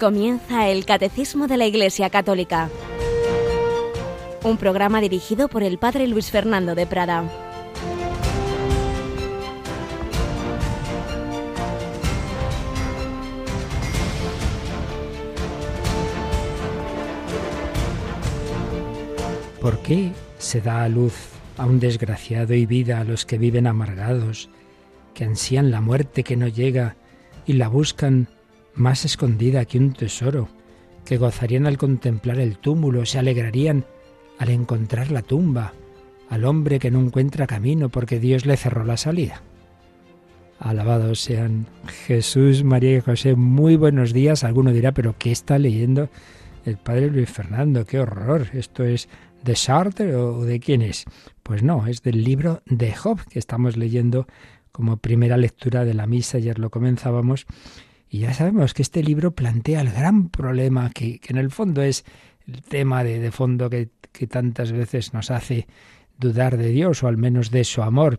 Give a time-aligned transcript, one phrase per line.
[0.00, 2.70] Comienza el Catecismo de la Iglesia Católica,
[4.42, 7.30] un programa dirigido por el Padre Luis Fernando de Prada.
[19.60, 21.12] ¿Por qué se da a luz
[21.58, 24.48] a un desgraciado y vida a los que viven amargados,
[25.12, 26.96] que ansían la muerte que no llega
[27.44, 28.28] y la buscan
[28.74, 30.48] más escondida que un tesoro,
[31.04, 33.84] que gozarían al contemplar el túmulo, se alegrarían
[34.38, 35.72] al encontrar la tumba,
[36.28, 39.42] al hombre que no encuentra camino porque Dios le cerró la salida.
[40.60, 41.66] Alabados sean
[42.06, 43.34] Jesús, María y José.
[43.34, 44.44] Muy buenos días.
[44.44, 46.10] Alguno dirá, pero ¿qué está leyendo
[46.66, 47.86] el padre Luis Fernando?
[47.86, 48.48] ¡Qué horror!
[48.52, 49.08] ¿Esto es
[49.42, 51.06] de Sartre o de quién es?
[51.42, 54.26] Pues no, es del libro de Job que estamos leyendo
[54.70, 56.36] como primera lectura de la misa.
[56.36, 57.46] Ayer lo comenzábamos
[58.10, 62.04] y ya sabemos que este libro plantea el gran problema que, en el fondo es
[62.46, 65.68] el tema de, de fondo que, que tantas veces nos hace
[66.18, 68.18] dudar de Dios o al menos de su amor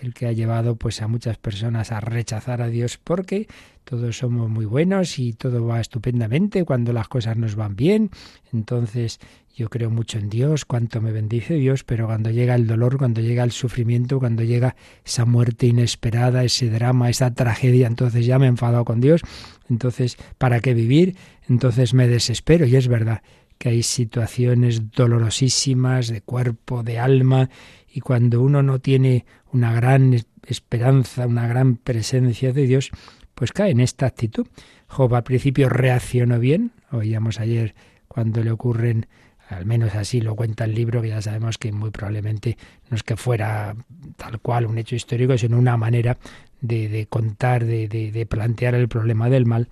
[0.00, 3.46] el que ha llevado pues a muchas personas a rechazar a Dios porque
[3.84, 8.10] todos somos muy buenos y todo va estupendamente cuando las cosas nos van bien.
[8.52, 9.20] Entonces
[9.54, 13.20] yo creo mucho en Dios, cuánto me bendice Dios, pero cuando llega el dolor, cuando
[13.20, 18.46] llega el sufrimiento, cuando llega esa muerte inesperada, ese drama, esa tragedia, entonces ya me
[18.46, 19.22] he enfadado con Dios.
[19.70, 21.16] Entonces, ¿para qué vivir?
[21.48, 23.22] Entonces me desespero y es verdad
[23.58, 27.50] que hay situaciones dolorosísimas de cuerpo, de alma,
[27.88, 30.14] y cuando uno no tiene una gran
[30.46, 32.90] esperanza, una gran presencia de Dios,
[33.34, 34.46] pues cae en esta actitud.
[34.88, 37.74] Job al principio reaccionó bien, oíamos ayer
[38.08, 39.06] cuando le ocurren,
[39.48, 42.56] al menos así lo cuenta el libro, que ya sabemos que muy probablemente
[42.90, 43.76] no es que fuera
[44.16, 46.18] tal cual un hecho histórico, sino una manera
[46.60, 49.68] de, de contar, de, de, de plantear el problema del mal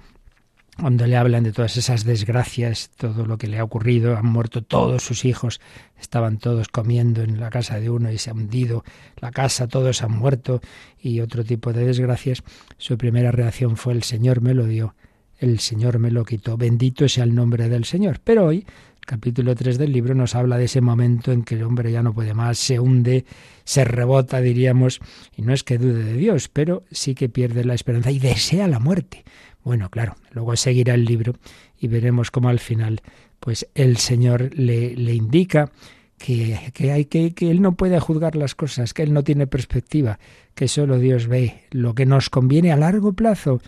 [0.78, 4.62] cuando le hablan de todas esas desgracias, todo lo que le ha ocurrido, han muerto
[4.62, 5.60] todos sus hijos,
[6.00, 8.84] estaban todos comiendo en la casa de uno y se ha hundido
[9.20, 10.60] la casa, todos han muerto
[11.00, 12.42] y otro tipo de desgracias,
[12.78, 14.94] su primera reacción fue el Señor me lo dio,
[15.38, 18.20] el Señor me lo quitó, bendito sea el nombre del Señor.
[18.22, 18.66] Pero hoy,
[19.00, 22.14] capítulo 3 del libro nos habla de ese momento en que el hombre ya no
[22.14, 23.24] puede más, se hunde,
[23.64, 25.00] se rebota, diríamos,
[25.36, 28.66] y no es que dude de Dios, pero sí que pierde la esperanza y desea
[28.68, 29.24] la muerte.
[29.64, 31.34] Bueno, claro, luego seguirá el libro
[31.80, 33.00] y veremos cómo al final,
[33.40, 35.70] pues el Señor le, le indica
[36.18, 39.46] que, que, hay que, que Él no puede juzgar las cosas, que Él no tiene
[39.46, 40.18] perspectiva,
[40.54, 43.60] que solo Dios ve lo que nos conviene a largo plazo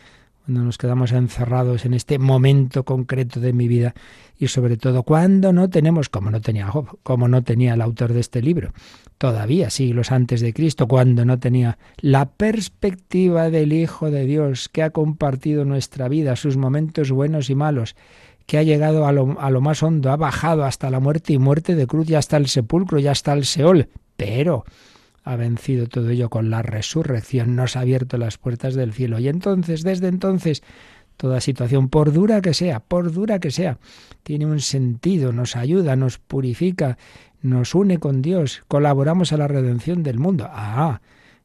[0.46, 3.94] cuando nos quedamos encerrados en este momento concreto de mi vida
[4.38, 8.12] y sobre todo cuando no tenemos, como no tenía Job, como no tenía el autor
[8.12, 8.72] de este libro,
[9.18, 14.84] todavía siglos antes de Cristo, cuando no tenía la perspectiva del Hijo de Dios que
[14.84, 17.96] ha compartido nuestra vida, sus momentos buenos y malos,
[18.46, 21.38] que ha llegado a lo, a lo más hondo, ha bajado hasta la muerte y
[21.38, 24.64] muerte de cruz y hasta el sepulcro y hasta el Seol, pero
[25.26, 29.18] ha vencido todo ello con la resurrección, nos ha abierto las puertas del cielo.
[29.18, 30.62] Y entonces, desde entonces,
[31.16, 33.78] toda situación, por dura que sea, por dura que sea,
[34.22, 36.96] tiene un sentido, nos ayuda, nos purifica,
[37.42, 40.46] nos une con Dios, colaboramos a la redención del mundo.
[40.48, 41.00] Ah,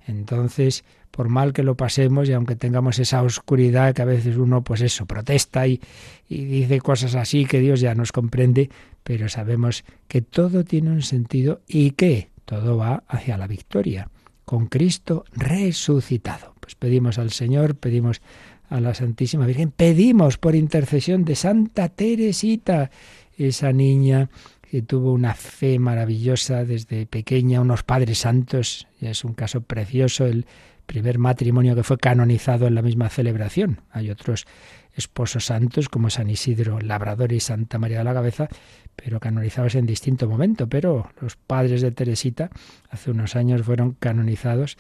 [0.08, 4.64] entonces, por mal que lo pasemos y aunque tengamos esa oscuridad que a veces uno,
[4.64, 5.82] pues eso, protesta y,
[6.30, 8.70] dice cosas así que Dios ya nos comprende,
[9.04, 14.10] pero sabemos que todo tiene un sentido y que todo va hacia la victoria,
[14.44, 16.54] con Cristo resucitado.
[16.60, 18.22] Pues pedimos al Señor, pedimos
[18.70, 22.92] a la Santísima Virgen, pedimos por intercesión de Santa Teresita,
[23.38, 24.30] esa niña
[24.70, 30.46] que tuvo una fe maravillosa desde pequeña, unos padres santos, es un caso precioso, el
[30.86, 33.80] primer matrimonio que fue canonizado en la misma celebración.
[33.92, 34.46] Hay otros
[34.94, 38.50] esposos santos como San Isidro Labrador y Santa María de la Cabeza,
[38.96, 40.68] pero canonizados en distinto momento.
[40.68, 42.50] Pero los padres de Teresita
[42.90, 44.78] hace unos años fueron canonizados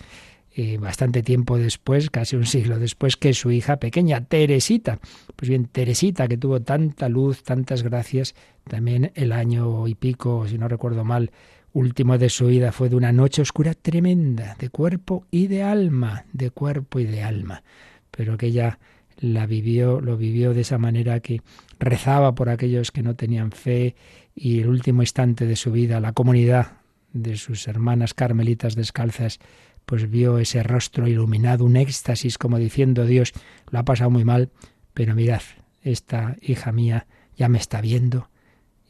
[0.53, 4.99] eh, bastante tiempo después, casi un siglo después, que su hija pequeña, Teresita.
[5.37, 8.35] Pues bien, Teresita, que tuvo tanta luz, tantas gracias,
[8.65, 11.31] también el año y pico, si no recuerdo mal,
[11.71, 16.25] último de su vida fue de una noche oscura tremenda, de cuerpo y de alma,
[16.33, 17.63] de cuerpo y de alma.
[18.11, 18.77] Pero que ella
[19.21, 21.41] la vivió, lo vivió de esa manera que
[21.79, 23.95] rezaba por aquellos que no tenían fe
[24.35, 26.79] y el último instante de su vida, la comunidad
[27.13, 29.39] de sus hermanas carmelitas descalzas,
[29.85, 33.33] pues vio ese rostro iluminado, un éxtasis como diciendo Dios,
[33.69, 34.49] lo ha pasado muy mal,
[34.93, 35.41] pero mirad,
[35.83, 37.05] esta hija mía
[37.37, 38.29] ya me está viendo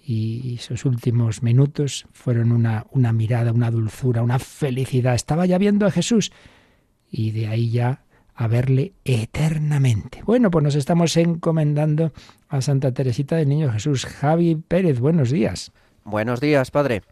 [0.04, 5.14] y sus últimos minutos fueron una, una mirada, una dulzura, una felicidad.
[5.14, 6.32] Estaba ya viendo a Jesús
[7.10, 8.04] y de ahí ya
[8.42, 10.24] a verle eternamente.
[10.26, 12.12] Bueno, pues nos estamos encomendando
[12.50, 14.08] a Santa Teresita del Niño Jesús.
[14.08, 15.72] Javi Pérez, buenos días.
[16.04, 17.04] Buenos días, padre.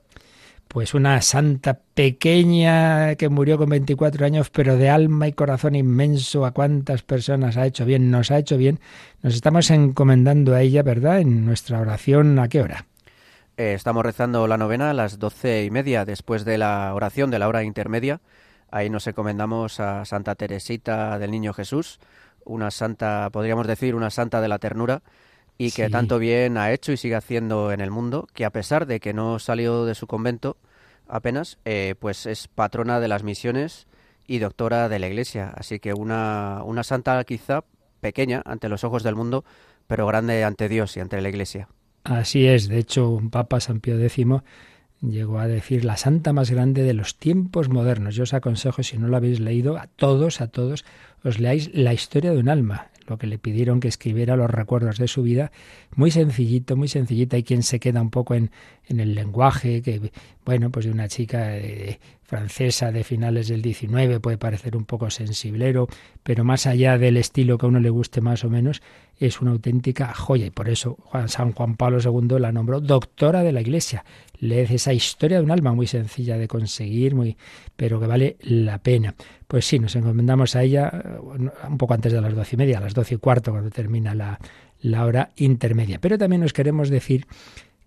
[0.68, 6.48] Pues una santa pequeña que murió con 24 años, pero de alma y corazón inmenso.
[6.48, 8.80] A cuántas personas ha hecho bien, nos ha hecho bien.
[9.22, 11.20] Nos estamos encomendando a ella, ¿verdad?
[11.20, 12.88] En nuestra oración, ¿a qué hora?
[13.56, 17.38] Eh, estamos rezando la novena a las doce y media, después de la oración de
[17.38, 18.20] la hora intermedia.
[18.72, 22.00] Ahí nos encomendamos a Santa Teresita del Niño Jesús,
[22.46, 25.02] una santa, podríamos decir, una santa de la ternura,
[25.58, 28.86] y que tanto bien ha hecho y sigue haciendo en el mundo, que a pesar
[28.86, 30.58] de que no salió de su convento
[31.08, 33.88] apenas, eh, pues es patrona de las misiones
[34.26, 35.52] y doctora de la Iglesia.
[35.56, 37.66] Así que una, una santa quizá
[38.00, 39.44] pequeña ante los ojos del mundo,
[39.88, 41.68] pero grande ante Dios y ante la Iglesia.
[42.04, 44.26] Así es, de hecho, un Papa San Pío X
[45.02, 48.16] llegó a decir la santa más grande de los tiempos modernos.
[48.16, 50.86] Yo os aconsejo, si no lo habéis leído, a todos, a todos,
[51.24, 54.98] os leáis la historia de un alma, lo que le pidieron que escribiera los recuerdos
[54.98, 55.52] de su vida,
[55.96, 57.36] muy sencillito, muy sencillito.
[57.36, 58.52] Hay quien se queda un poco en,
[58.88, 60.12] en el lenguaje, que,
[60.46, 65.10] bueno, pues de una chica eh, francesa de finales del 19 puede parecer un poco
[65.10, 65.88] sensiblero,
[66.22, 68.82] pero más allá del estilo que a uno le guste más o menos,
[69.20, 70.98] es una auténtica joya y por eso
[71.28, 74.06] San Juan Pablo II la nombró doctora de la Iglesia.
[74.40, 77.36] Leed esa historia de un alma muy sencilla de conseguir, muy,
[77.76, 79.16] pero que vale la pena.
[79.50, 80.92] Pues sí, nos encomendamos a ella
[81.68, 84.14] un poco antes de las doce y media, a las doce y cuarto, cuando termina
[84.14, 84.40] la,
[84.80, 85.98] la hora intermedia.
[86.00, 87.26] Pero también nos queremos decir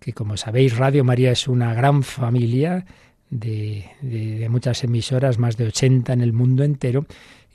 [0.01, 2.85] que, como sabéis, Radio María es una gran familia
[3.29, 7.05] de, de, de, muchas emisoras, más de 80 en el mundo entero,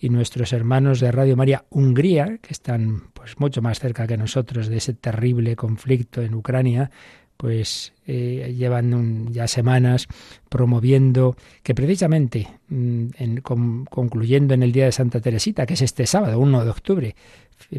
[0.00, 4.68] y nuestros hermanos de Radio María Hungría, que están pues mucho más cerca que nosotros
[4.68, 6.90] de ese terrible conflicto en Ucrania,
[7.38, 10.08] pues eh, llevan ya semanas
[10.48, 16.04] promoviendo que precisamente mm, en, concluyendo en el Día de Santa Teresita, que es este
[16.06, 17.16] sábado, 1 de octubre,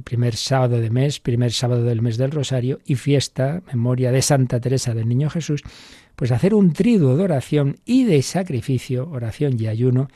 [0.03, 4.61] primer sábado de mes, primer sábado del mes del Rosario y fiesta, memoria de Santa
[4.61, 5.61] Teresa del Niño Jesús,
[6.15, 10.07] pues hacer un triduo de oración y de sacrificio, oración y ayuno,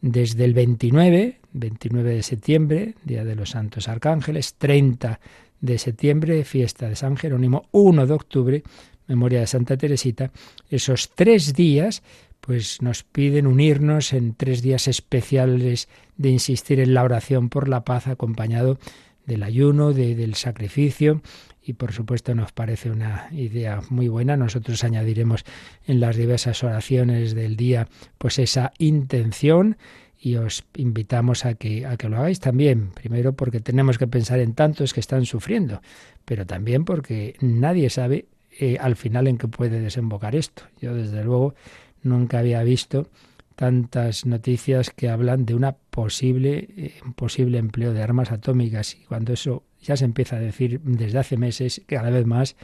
[0.00, 5.20] desde el 29, 29 de septiembre, Día de los Santos Arcángeles, 30
[5.60, 8.62] de septiembre, fiesta de San Jerónimo, 1 de octubre,
[9.06, 10.30] memoria de Santa Teresita,
[10.70, 12.02] esos tres días,
[12.40, 17.84] pues nos piden unirnos en tres días especiales de insistir en la oración por la
[17.84, 18.78] paz, acompañado
[19.26, 21.22] del ayuno, de, del sacrificio,
[21.62, 24.38] y por supuesto nos parece una idea muy buena.
[24.38, 25.44] Nosotros añadiremos
[25.86, 29.76] en las diversas oraciones del día pues esa intención
[30.20, 32.90] y os invitamos a que, a que lo hagáis también.
[32.90, 35.80] Primero porque tenemos que pensar en tantos que están sufriendo,
[36.24, 38.26] pero también porque nadie sabe
[38.58, 40.64] eh, al final en qué puede desembocar esto.
[40.80, 41.54] Yo desde luego
[42.02, 43.08] nunca había visto
[43.54, 49.32] tantas noticias que hablan de una posible eh, posible empleo de armas atómicas y cuando
[49.32, 52.54] eso ya se empieza a decir desde hace meses cada vez más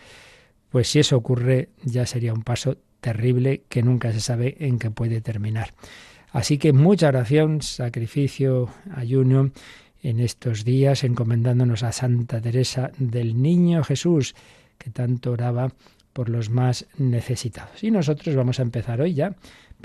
[0.70, 4.90] pues si eso ocurre ya sería un paso terrible que nunca se sabe en qué
[4.90, 5.74] puede terminar.
[6.34, 9.52] Así que mucha oración, sacrificio, ayuno
[10.02, 14.34] en estos días, encomendándonos a Santa Teresa del Niño Jesús,
[14.76, 15.72] que tanto oraba
[16.12, 17.84] por los más necesitados.
[17.84, 19.36] Y nosotros vamos a empezar hoy ya.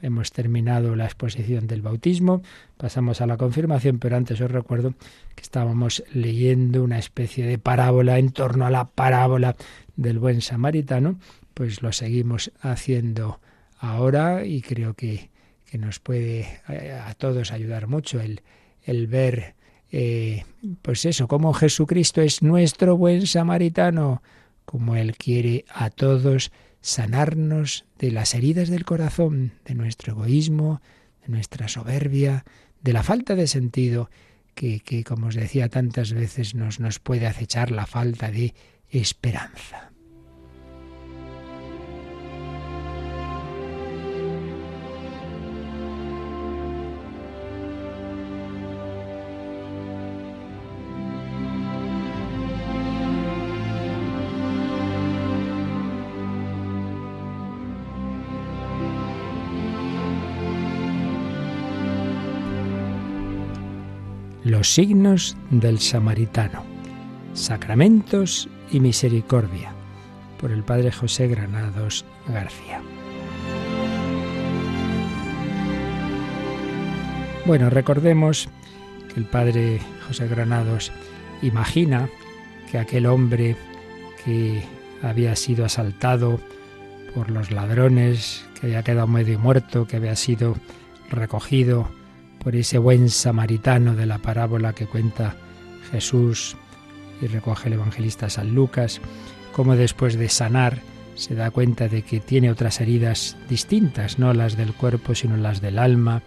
[0.02, 2.42] Hemos terminado la exposición del bautismo,
[2.78, 4.96] pasamos a la confirmación, pero antes os recuerdo
[5.36, 9.56] que estábamos leyendo una especie de parábola en torno a la parábola
[9.98, 11.20] del buen samaritano,
[11.54, 13.40] pues lo seguimos haciendo
[13.78, 15.30] ahora y creo que
[15.70, 18.42] que nos puede eh, a todos ayudar mucho el,
[18.84, 19.56] el ver,
[19.92, 20.44] eh,
[20.82, 24.22] pues eso, cómo Jesucristo es nuestro buen samaritano,
[24.66, 30.82] como Él quiere a todos sanarnos de las heridas del corazón, de nuestro egoísmo,
[31.26, 32.46] de nuestra soberbia,
[32.82, 34.10] de la falta de sentido
[34.56, 38.54] que, que como os decía tantas veces, nos, nos puede acechar la falta de
[38.90, 39.92] esperanza.
[64.60, 66.66] Los signos del samaritano.
[67.34, 69.72] Sacramentos y misericordia.
[70.38, 72.82] Por el Padre José Granados García.
[77.46, 78.50] Bueno, recordemos
[79.08, 80.92] que el Padre José Granados
[81.42, 82.10] imagina
[82.70, 83.56] que aquel hombre
[84.26, 84.62] que
[85.02, 86.38] había sido asaltado
[87.16, 90.58] por los ladrones, que había quedado medio muerto, que había sido
[91.10, 91.88] recogido
[92.44, 95.36] por ese buen samaritano de la parábola que cuenta
[95.92, 96.56] Jesús
[97.22, 99.02] y recoge el evangelista San Lucas,
[99.52, 100.80] como después de sanar
[101.20, 105.60] se da cuenta de que tiene otras heridas distintas, no las del cuerpo, sino las
[105.60, 106.24] del alma,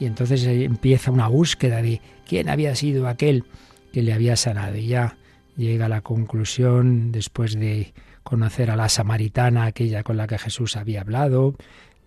[0.00, 3.44] y entonces empieza una búsqueda de quién había sido aquel
[3.92, 4.76] que le había sanado.
[4.76, 5.16] Y ya
[5.56, 7.92] llega a la conclusión, después de
[8.22, 11.54] conocer a la samaritana, aquella con la que Jesús había hablado,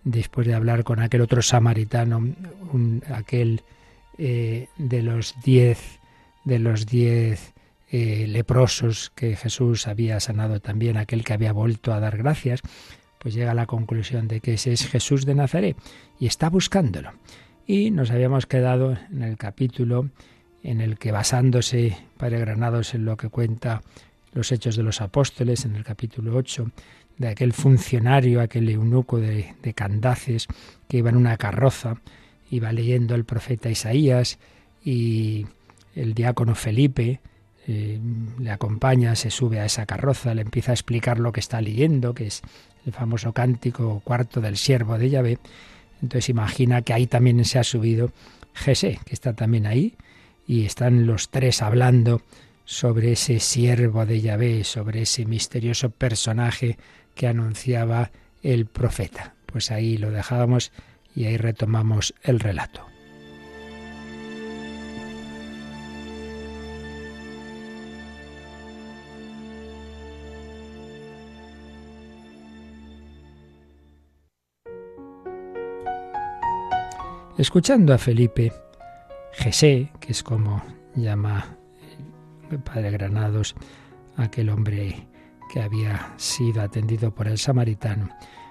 [0.06, 2.24] después de hablar con aquel otro samaritano,
[3.12, 3.62] aquel
[4.16, 5.98] eh, de los diez,
[6.44, 7.52] de los diez
[7.90, 12.62] eh, leprosos que Jesús había sanado también, aquel que había vuelto a dar gracias,
[13.18, 15.76] pues llega a la conclusión de que ese es Jesús de Nazaret
[16.20, 17.10] y está buscándolo.
[17.66, 20.10] Y nos habíamos quedado en el capítulo
[20.62, 23.82] en el que basándose Padre Granados en lo que cuenta
[24.36, 26.70] los Hechos de los Apóstoles, en el capítulo 8,
[27.16, 30.46] de aquel funcionario, aquel eunuco de, Candaces,
[30.86, 31.96] que iba en una carroza,
[32.50, 34.38] iba leyendo el profeta Isaías
[34.84, 35.46] y
[35.94, 37.20] el diácono Felipe
[37.66, 37.98] eh,
[38.38, 42.14] le acompaña, se sube a esa carroza, le empieza a explicar lo que está leyendo,
[42.14, 42.42] que es
[42.84, 45.38] el famoso cántico cuarto del siervo de Yahvé.
[46.02, 48.12] Entonces imagina que ahí también se ha subido
[48.52, 49.94] Jesé, que está también ahí,
[50.46, 52.20] y están los tres hablando
[52.66, 56.76] sobre ese siervo de Yahvé, sobre ese misterioso personaje
[57.14, 58.10] que anunciaba
[58.42, 59.34] el profeta.
[59.46, 60.72] Pues ahí lo dejábamos
[61.14, 62.84] y ahí retomamos el relato.
[77.38, 78.52] Escuchando a Felipe,
[79.32, 81.55] Jesé, que es como llama
[82.50, 83.54] el padre Granados,
[84.16, 85.08] aquel hombre
[85.52, 88.08] que había sido atendido por el samaritano,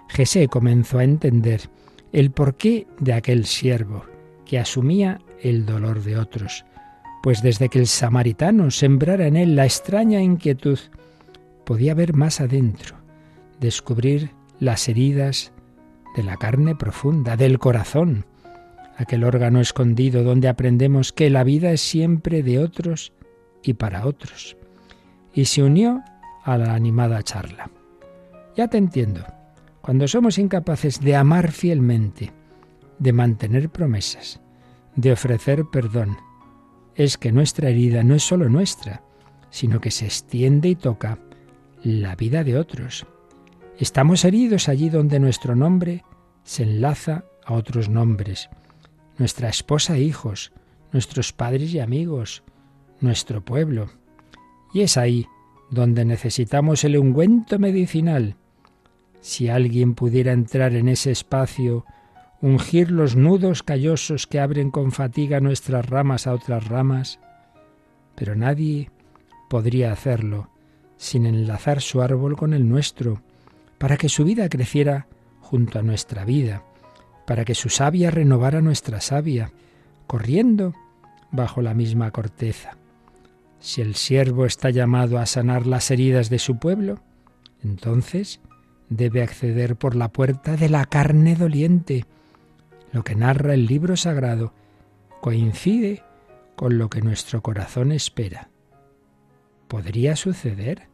[0.10, 1.70] Jesé comenzó a entender
[2.12, 4.06] el porqué de aquel siervo
[4.46, 6.66] que asumía el dolor de otros,
[7.24, 10.80] pues desde que el samaritano sembrara en él la extraña inquietud,
[11.66, 12.96] podía ver más adentro,
[13.60, 15.52] descubrir las heridas
[16.16, 18.26] de la carne profunda, del corazón,
[18.98, 23.12] aquel órgano escondido donde aprendemos que la vida es siempre de otros
[23.68, 24.58] y para otros.
[25.34, 26.04] Y se unió
[26.44, 27.70] a la animada charla.
[28.56, 29.26] Ya te entiendo.
[29.82, 32.32] Cuando somos incapaces de amar fielmente,
[33.00, 34.40] de mantener promesas,
[34.96, 36.18] de ofrecer perdón,
[36.96, 39.04] es que nuestra herida no es solo nuestra,
[39.50, 41.20] sino que se extiende y toca
[41.84, 43.06] la vida de otros.
[43.78, 46.04] Estamos heridos allí donde nuestro nombre
[46.44, 48.50] se enlaza a otros nombres
[49.18, 50.52] nuestra esposa e hijos,
[50.92, 52.44] nuestros padres y amigos,
[53.06, 53.88] nuestro pueblo.
[54.74, 55.28] Y es ahí
[55.70, 58.36] donde necesitamos el ungüento medicinal.
[59.22, 61.86] Si alguien pudiera entrar en ese espacio,
[62.42, 67.20] ungir los nudos callosos que abren con fatiga nuestras ramas a otras ramas,
[68.16, 68.92] pero nadie
[69.50, 70.50] podría hacerlo
[70.98, 73.22] sin enlazar su árbol con el nuestro,
[73.78, 75.08] para que su vida creciera
[75.40, 76.64] junto a nuestra vida
[77.26, 79.52] para que su savia renovara nuestra savia,
[80.08, 80.74] corriendo
[81.32, 82.78] bajo la misma corteza.
[83.60, 87.00] Si el siervo está llamado a sanar las heridas de su pueblo,
[87.64, 88.40] entonces
[88.90, 92.06] debe acceder por la puerta de la carne doliente.
[92.92, 94.54] Lo que narra el libro sagrado
[95.22, 96.04] coincide
[96.56, 98.50] con lo que nuestro corazón espera.
[99.68, 100.88] ¿Podría suceder?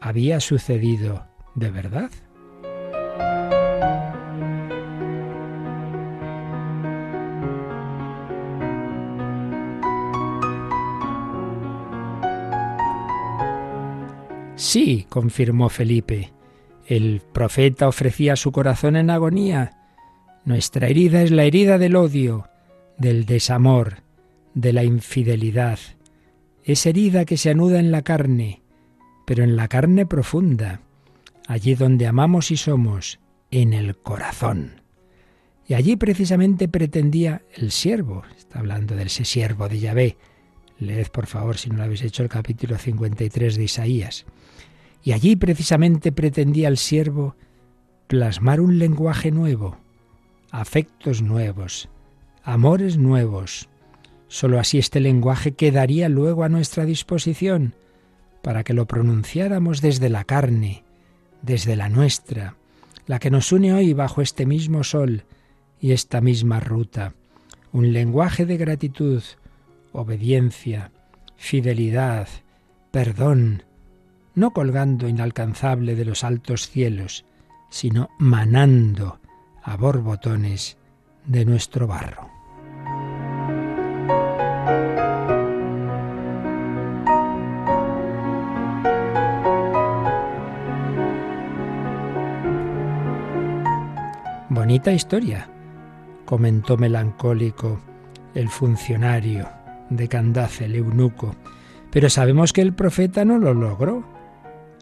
[0.00, 2.10] ¿Había sucedido de verdad?
[14.60, 16.34] Sí, confirmó Felipe.
[16.86, 19.78] El profeta ofrecía su corazón en agonía.
[20.44, 22.46] Nuestra herida es la herida del odio,
[22.98, 24.02] del desamor,
[24.52, 25.78] de la infidelidad.
[26.62, 28.60] Es herida que se anuda en la carne,
[29.26, 30.82] pero en la carne profunda,
[31.48, 33.18] allí donde amamos y somos,
[33.50, 34.82] en el corazón.
[35.66, 40.16] Y allí precisamente pretendía el siervo, está hablando del ese siervo de Yahvé.
[40.80, 44.26] Leed por favor, si no lo habéis hecho, el capítulo 53 de Isaías.
[45.02, 47.36] Y allí precisamente pretendía el siervo
[48.06, 49.78] plasmar un lenguaje nuevo,
[50.50, 51.88] afectos nuevos,
[52.42, 53.68] amores nuevos.
[54.28, 57.74] Solo así este lenguaje quedaría luego a nuestra disposición
[58.42, 60.84] para que lo pronunciáramos desde la carne,
[61.42, 62.56] desde la nuestra,
[63.06, 65.24] la que nos une hoy bajo este mismo sol
[65.80, 67.14] y esta misma ruta.
[67.72, 69.22] Un lenguaje de gratitud,
[69.92, 70.90] obediencia,
[71.36, 72.28] fidelidad,
[72.90, 73.62] perdón,
[74.34, 77.24] no colgando inalcanzable de los altos cielos,
[77.68, 79.20] sino manando
[79.62, 80.78] a borbotones
[81.26, 82.28] de nuestro barro.
[94.48, 95.48] Bonita historia,
[96.24, 97.80] comentó melancólico
[98.34, 99.48] el funcionario
[99.90, 101.34] de Candaz, el eunuco,
[101.90, 104.19] pero sabemos que el profeta no lo logró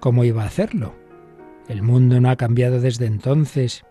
[0.00, 0.94] ¿Cómo iba a hacerlo?
[1.68, 3.84] El mundo no ha cambiado desde entonces.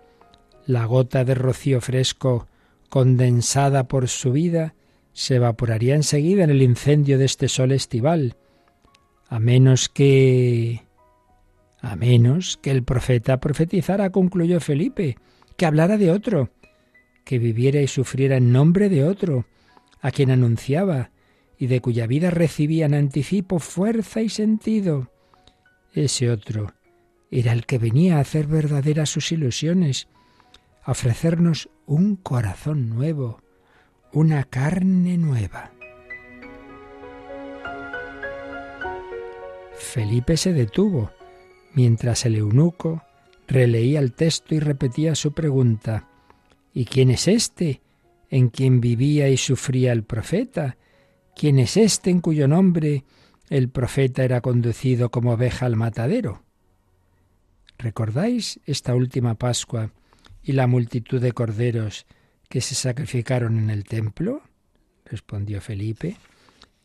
[0.65, 2.47] La gota de rocío fresco
[2.89, 4.73] condensada por su vida
[5.13, 8.37] se evaporaría enseguida en el incendio de este sol estival,
[9.27, 10.83] a menos que...
[11.81, 15.17] a menos que el profeta profetizara, concluyó Felipe,
[15.57, 16.51] que hablara de otro,
[17.25, 19.45] que viviera y sufriera en nombre de otro,
[19.99, 21.11] a quien anunciaba
[21.57, 25.11] y de cuya vida recibía en anticipo fuerza y sentido.
[25.97, 26.75] Ese otro
[27.31, 30.07] era el que venía a hacer verdaderas sus ilusiones,
[30.83, 33.41] a ofrecernos un corazón nuevo,
[34.13, 35.71] una carne nueva.
[39.73, 41.09] Felipe se detuvo
[41.73, 43.01] mientras el eunuco
[43.47, 46.07] releía el texto y repetía su pregunta.
[46.75, 47.81] ¿Y quién es este
[48.29, 50.77] en quien vivía y sufría el profeta?
[51.35, 53.03] ¿Quién es este en cuyo nombre
[53.49, 56.43] el profeta era conducido como oveja al matadero?
[57.77, 59.91] ¿Recordáis esta última Pascua
[60.41, 62.05] y la multitud de corderos
[62.49, 64.41] que se sacrificaron en el templo?
[65.05, 66.17] respondió Felipe.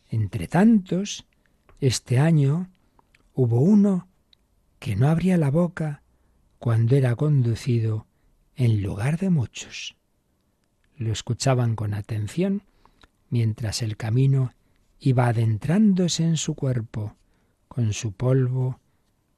[0.08, 1.24] Entre tantos,
[1.80, 2.70] este año
[3.34, 4.08] hubo uno
[4.78, 6.02] que no abría la boca
[6.58, 8.06] cuando era conducido
[8.54, 9.96] en lugar de muchos.
[10.96, 12.62] Lo escuchaban con atención
[13.30, 14.52] mientras el camino
[15.04, 17.16] iba adentrándose en su cuerpo,
[17.66, 18.80] con su polvo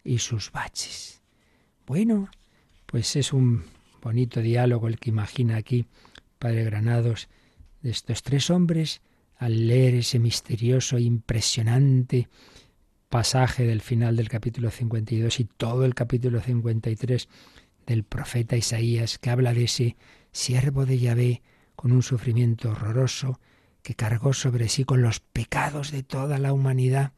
[0.05, 1.23] y sus baches.
[1.87, 2.29] Bueno,
[2.85, 3.65] pues es un
[4.03, 5.87] bonito diálogo el que imagina aquí
[6.39, 7.29] Padre Granados
[7.81, 9.01] de estos tres hombres
[9.39, 12.29] al leer ese misterioso, impresionante
[13.09, 17.29] pasaje del final del capítulo 52 y todo el capítulo 53
[17.87, 19.97] del profeta Isaías que habla de ese
[20.31, 21.43] siervo de Yahvé
[21.75, 23.41] con un sufrimiento horroroso
[23.85, 27.13] que cargó sobre sí con los pecados de toda la humanidad.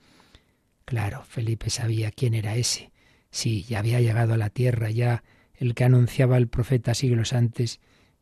[0.84, 2.90] Claro, Felipe sabía quién era ese,
[3.36, 5.22] Sí, ya había llegado a la tierra, ya
[5.54, 7.80] el que anunciaba el profeta siglos antes,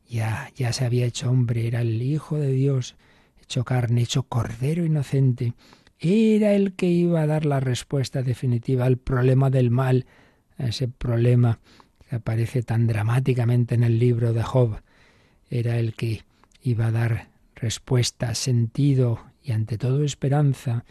[0.09, 2.97] ya, ya se había hecho hombre, era el Hijo de Dios,
[3.41, 5.55] hecho carne, hecho cordero inocente.
[6.01, 10.07] Era el que iba a dar la respuesta definitiva al problema del mal,
[10.59, 11.61] a ese problema
[12.09, 14.81] que aparece tan dramáticamente en el libro de Job.
[15.49, 16.25] Era el que
[16.61, 20.85] iba a dar respuesta, sentido y ante todo esperanza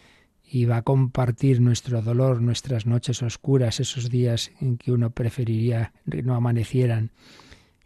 [0.43, 5.93] y va a compartir nuestro dolor, nuestras noches oscuras, esos días en que uno preferiría
[6.05, 7.11] no amanecieran,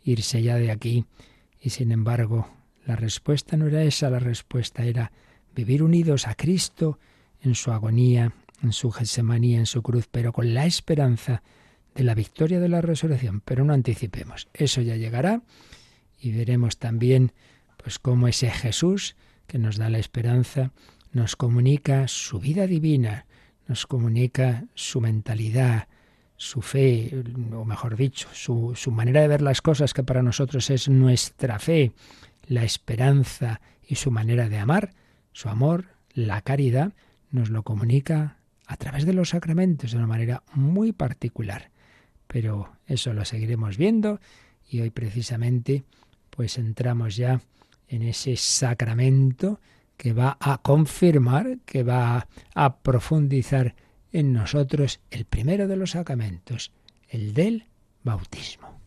[0.04, 1.06] irse ya de aquí.
[1.62, 2.50] Y sin embargo,
[2.86, 5.12] la respuesta no era esa, la respuesta era
[5.56, 7.00] vivir unidos a Cristo
[7.42, 11.44] en su agonía, en su Getsemanía, en su cruz, pero con la esperanza
[11.96, 13.42] de la victoria de la resurrección.
[13.42, 15.42] Pero no anticipemos, eso ya llegará
[16.20, 17.32] y veremos también
[17.88, 19.16] pues cómo ese Jesús
[19.48, 20.74] que nos da la esperanza
[21.14, 23.28] nos comunica su vida divina,
[23.66, 25.88] nos comunica su mentalidad,
[26.36, 27.24] su fe,
[27.54, 31.60] o mejor dicho, su, su, manera de ver las cosas, que para nosotros es nuestra
[31.60, 31.94] fe,
[32.48, 34.94] la esperanza y su manera de amar,
[35.32, 36.92] su amor, la caridad,
[37.32, 41.72] nos lo comunica a través de los sacramentos de una manera muy particular.
[42.28, 44.20] Pero eso lo seguiremos viendo
[44.70, 45.86] y hoy precisamente
[46.32, 47.40] pues entramos ya
[47.88, 49.60] en ese sacramento
[49.98, 53.76] que va a confirmar, que va a profundizar
[54.12, 56.72] en nosotros el primero de los sacramentos,
[57.10, 57.66] el del
[58.04, 58.80] bautismo.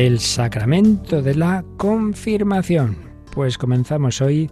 [0.00, 2.96] El sacramento de la confirmación.
[3.34, 4.50] Pues comenzamos hoy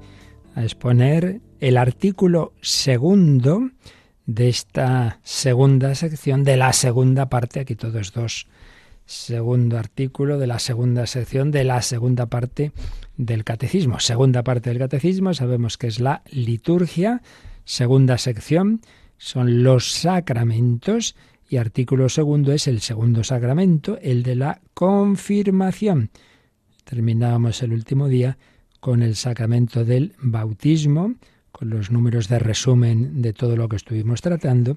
[0.54, 3.70] a exponer el artículo segundo
[4.26, 8.46] de esta segunda sección, de la segunda parte, aquí todos dos,
[9.06, 12.72] segundo artículo de la segunda sección de la segunda parte
[13.16, 14.00] del catecismo.
[14.00, 17.22] Segunda parte del catecismo, sabemos que es la liturgia,
[17.64, 18.82] segunda sección
[19.16, 21.16] son los sacramentos
[21.48, 26.11] y artículo segundo es el segundo sacramento, el de la confirmación.
[26.84, 28.38] Terminábamos el último día
[28.80, 31.14] con el sacramento del bautismo,
[31.50, 34.76] con los números de resumen de todo lo que estuvimos tratando,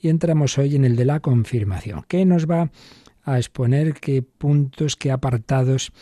[0.00, 2.70] y entramos hoy en el de la confirmación, que nos va
[3.24, 5.92] a exponer qué puntos, qué apartados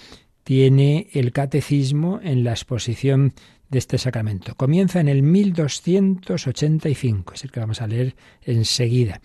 [0.44, 3.32] tiene el catecismo en la exposición
[3.68, 4.54] de este sacramento.
[4.56, 9.20] Comienza en el 1285, es el que vamos a leer enseguida,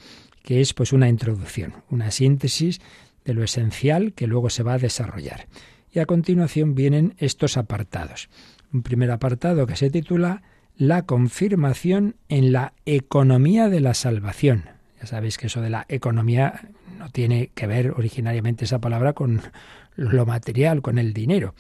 [0.46, 2.80] que es pues una introducción, una síntesis
[3.26, 5.48] de lo esencial que luego se va a desarrollar.
[5.92, 8.30] Y a continuación vienen estos apartados.
[8.72, 10.44] Un primer apartado que se titula
[10.78, 14.66] La confirmación en la economía de la salvación.
[15.02, 19.42] Ya sabéis que eso de la economía no tiene que ver originariamente esa palabra con
[19.96, 21.56] lo material, con el dinero.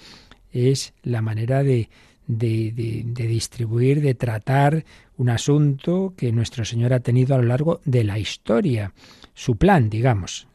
[0.51, 1.89] Es la manera de,
[2.27, 4.85] de, distribuir, de tratar
[5.17, 8.93] un asunto que nuestro Señor ha tenido a lo largo de la historia,
[9.33, 10.47] su plan, digamos,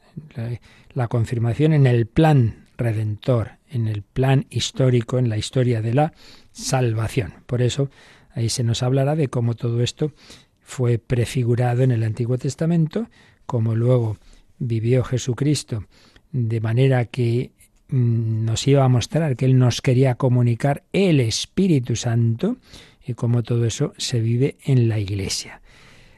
[0.94, 6.12] la, confirmación en el plan redentor, en el plan histórico, en la historia de la
[6.52, 7.34] salvación.
[7.46, 7.90] Por eso
[8.34, 10.12] ahí se nos hablará de cómo todo esto
[10.60, 13.08] fue prefigurado en el Antiguo Testamento,
[13.46, 14.18] como luego
[14.58, 15.84] vivió Jesucristo,
[16.32, 17.52] de manera que
[17.90, 22.56] Mm, nos iba a mostrar que Él nos quería comunicar el Espíritu Santo
[23.10, 25.60] y cómo todo eso se vive en la Iglesia.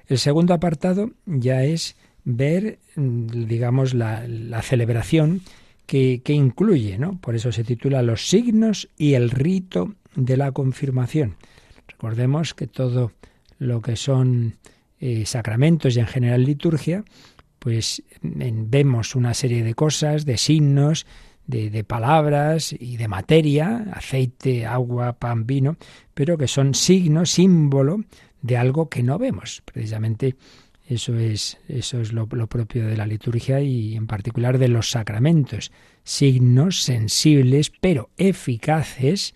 [0.07, 5.41] El segundo apartado ya es ver, mm, digamos, la, celebración
[5.87, 7.19] que, que, incluye, ¿no?
[7.21, 11.37] Por eso se titula Los signos y el rito de la confirmación.
[11.89, 13.13] Recordemos que todo
[13.59, 14.57] lo que son
[15.01, 17.05] eh, sacramentos y en general liturgia,
[17.59, 21.07] pues vemos una serie de cosas, de signos,
[21.47, 25.77] de, palabras y de materia, aceite, agua, pan, vino,
[26.15, 28.05] pero que son signo, símbolo
[28.41, 29.63] de algo que no vemos.
[29.65, 30.37] Precisamente
[30.89, 34.91] eso es, eso es lo, lo, propio de la liturgia y en particular de los
[34.91, 35.73] sacramentos,
[36.05, 39.35] signos sensibles pero eficaces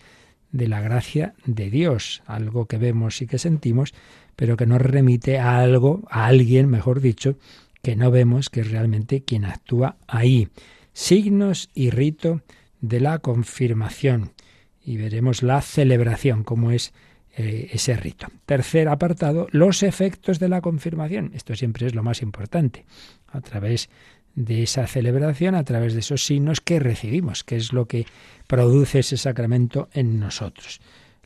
[0.53, 3.95] de la gracia de Dios, algo que vemos y que sentimos,
[4.37, 7.37] pero que nos remite a algo, a alguien, mejor dicho,
[7.83, 10.49] que no vemos, que es realmente quien actúa ahí
[10.97, 12.41] signos y rito
[12.81, 14.33] de la confirmación.
[14.83, 16.95] Y veremos la celebración, cómo es
[17.37, 18.29] eh, ese rito.
[18.47, 21.33] Tercer apartado, los efectos de la confirmación.
[21.35, 22.87] Esto siempre es lo más importante.
[23.27, 23.91] A través
[24.35, 28.07] de esa celebración, a través de esos signos que recibimos, que es lo que
[28.47, 30.81] produce ese sacramento en nosotros.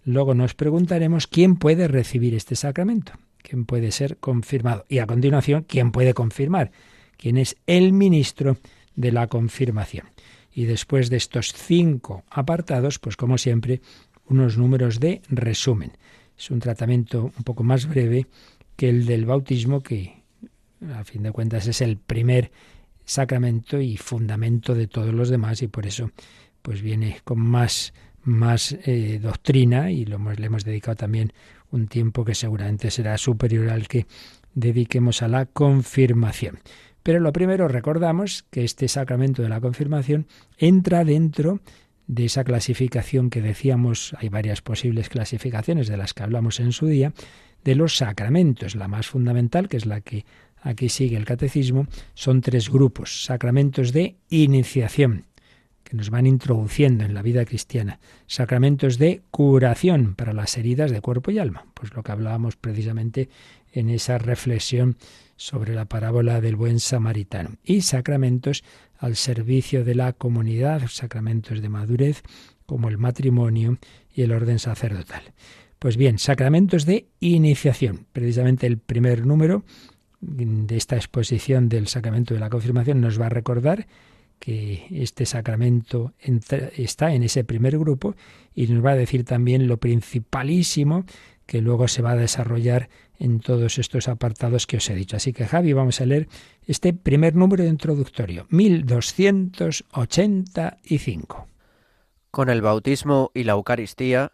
[0.05, 4.85] Luego nos preguntaremos quién puede recibir este sacramento, quién puede ser confirmado.
[4.89, 6.73] Y a continuación, quién puede confirmar,
[7.17, 8.57] quién es el ministro
[9.01, 10.07] de la confirmación.
[10.53, 13.81] Y después de estos cinco apartados, pues como siempre,
[14.27, 15.93] unos números de resumen.
[16.37, 18.27] Es un tratamiento un poco más breve
[18.77, 20.23] que el del bautismo, que
[20.95, 22.51] a fin de cuentas es el primer
[23.05, 26.13] sacramento y fundamento de todos los demás y por eso
[26.63, 31.33] pues viene con más más eh, doctrina y lo le hemos dedicado también
[31.71, 34.07] un tiempo que seguramente será superior al que
[34.55, 36.59] dediquemos a la confirmación.
[37.11, 41.59] Pero lo primero recordamos que este sacramento de la confirmación entra dentro
[42.07, 46.87] de esa clasificación que decíamos, hay varias posibles clasificaciones de las que hablamos en su
[46.87, 47.13] día,
[47.65, 48.77] de los sacramentos.
[48.77, 50.25] La más fundamental, que es la que
[50.63, 53.25] aquí sigue el catecismo, son tres grupos.
[53.25, 55.25] Sacramentos de iniciación,
[55.91, 57.99] que nos van introduciendo en la vida cristiana.
[58.29, 63.29] Sacramentos de curación para las heridas de cuerpo y alma, pues lo que hablábamos precisamente
[63.73, 64.97] en esa reflexión
[65.35, 67.57] sobre la parábola del buen samaritano.
[67.65, 68.63] Y sacramentos
[68.99, 72.23] al servicio de la comunidad, sacramentos de madurez,
[72.67, 73.79] como el matrimonio
[74.15, 75.23] y el orden sacerdotal.
[75.81, 78.07] Pues bien, sacramentos de iniciación.
[78.13, 79.65] Precisamente el primer número
[80.21, 83.89] de esta exposición del sacramento de la confirmación nos va a recordar
[84.41, 88.17] que este sacramento está en ese primer grupo
[88.55, 91.05] y nos va a decir también lo principalísimo
[91.47, 95.17] que luego se va a desarrollar en todos estos apartados que os he dicho.
[95.17, 96.29] Así que Javi, vamos a leer
[96.67, 101.47] este primer número de introductorio, 1285.
[102.31, 104.33] Con el bautismo y la Eucaristía,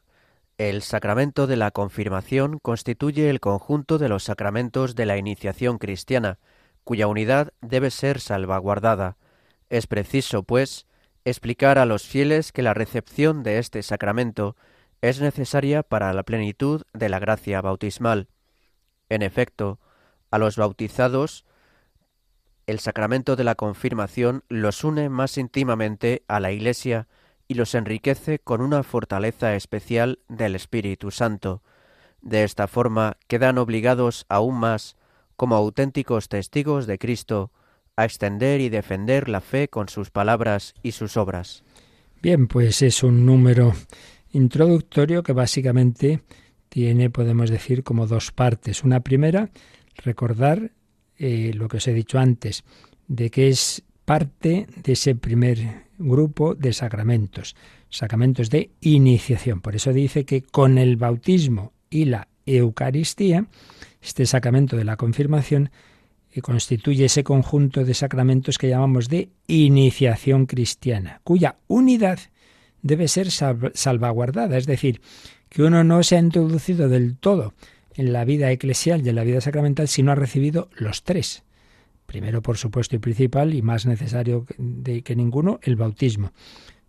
[0.58, 6.38] el sacramento de la confirmación constituye el conjunto de los sacramentos de la iniciación cristiana,
[6.84, 9.16] cuya unidad debe ser salvaguardada.
[9.68, 10.86] Es preciso, pues,
[11.24, 14.56] explicar a los fieles que la recepción de este sacramento
[15.00, 18.28] es necesaria para la plenitud de la gracia bautismal.
[19.08, 19.78] En efecto,
[20.30, 21.44] a los bautizados
[22.66, 27.06] el sacramento de la confirmación los une más íntimamente a la Iglesia
[27.46, 31.62] y los enriquece con una fortaleza especial del Espíritu Santo.
[32.22, 34.96] De esta forma quedan obligados aún más,
[35.36, 37.52] como auténticos testigos de Cristo,
[37.96, 41.64] a extender y defender la fe con sus palabras y sus obras.
[42.22, 43.72] Bien, pues es un número
[44.32, 46.22] introductorio que básicamente
[46.68, 48.84] tiene, podemos decir, como dos partes.
[48.84, 49.50] Una primera,
[49.96, 50.72] recordar
[51.18, 52.64] eh, lo que os he dicho antes,
[53.08, 57.56] de que es parte de ese primer grupo de sacramentos,
[57.88, 59.60] sacramentos de iniciación.
[59.60, 63.46] Por eso dice que con el bautismo y la Eucaristía,
[64.02, 65.70] este sacramento de la confirmación,
[66.36, 72.18] eh, constituye ese conjunto de sacramentos que llamamos de iniciación cristiana, cuya unidad
[72.82, 75.00] debe ser salvaguardada, es decir,
[75.48, 77.54] que uno no se ha introducido del todo
[77.94, 81.42] en la vida eclesial y en la vida sacramental si no ha recibido los tres.
[82.04, 86.32] Primero, por supuesto, y principal, y más necesario de que ninguno, el bautismo.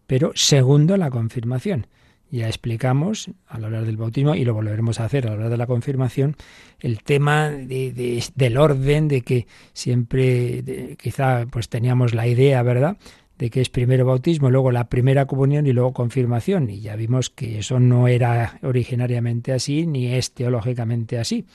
[0.06, 1.88] Pero segundo, la confirmación.
[2.30, 5.68] Ya explicamos al hablar del bautismo, y lo volveremos a hacer al hablar de la
[5.68, 6.36] confirmación,
[6.80, 12.98] el tema del orden, de que siempre quizá pues teníamos la idea, ¿verdad?,
[13.38, 16.72] de que es primero bautismo, luego la primera comunión y luego confirmación.
[16.72, 21.46] Y ya vimos que eso no era originariamente así, ni es teológicamente así.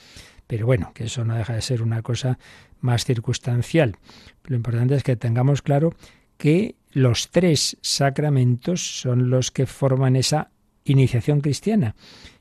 [0.47, 2.39] Pero bueno, que eso no deja de ser una cosa
[2.79, 3.97] más circunstancial.
[4.45, 5.93] Lo importante es que tengamos claro
[6.37, 10.51] que los tres sacramentos son los que forman esa
[10.85, 11.95] iniciación cristiana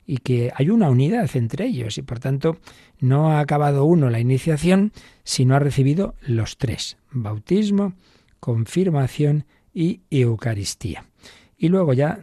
[0.07, 2.59] y que hay una unidad entre ellos y por tanto
[2.99, 4.93] no ha acabado uno la iniciación
[5.25, 7.95] si no ha recibido los tres, bautismo,
[8.41, 11.05] confirmación y Eucaristía.
[11.57, 12.19] Y luego ya,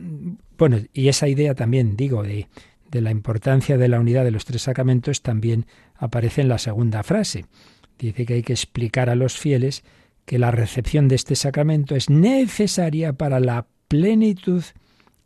[0.58, 2.48] bueno, y esa idea también, digo, de,
[2.92, 7.04] de la importancia de la unidad de los tres sacramentos también aparece en la segunda
[7.04, 7.46] frase.
[7.98, 9.84] Dice que hay que explicar a los fieles
[10.26, 14.64] que la recepción de este sacramento es necesaria para la plenitud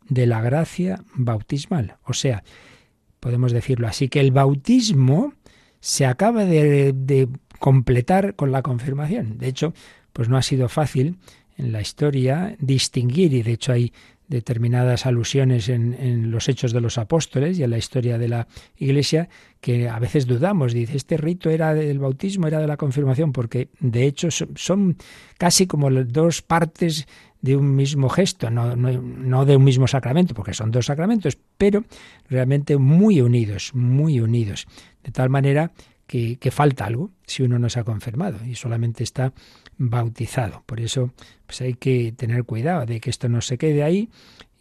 [0.08, 1.96] de la gracia bautismal.
[2.04, 2.44] O sea,
[3.20, 5.34] podemos decirlo así, que el bautismo
[5.80, 9.38] se acaba de, de completar con la confirmación.
[9.38, 9.74] De hecho,
[10.12, 11.18] pues no ha sido fácil
[11.56, 13.92] en la historia distinguir, y de hecho hay
[14.28, 19.28] determinadas alusiones en, los hechos de los apóstoles y en la historia de la Iglesia
[19.60, 20.72] que a veces dudamos.
[20.72, 24.96] Dice, este rito era del bautismo, era de la confirmación, porque de hecho son,
[25.38, 27.06] casi como dos partes
[27.44, 31.84] de un mismo gesto, no, no, de un mismo sacramento, porque son dos sacramentos, pero
[32.30, 34.66] realmente muy unidos, muy unidos.
[35.02, 35.70] De tal manera
[36.06, 39.34] que, que falta algo si uno no se ha confirmado y solamente está
[39.76, 40.62] bautizado.
[40.64, 41.12] Por eso
[41.44, 44.08] pues hay que tener cuidado de que esto no se quede ahí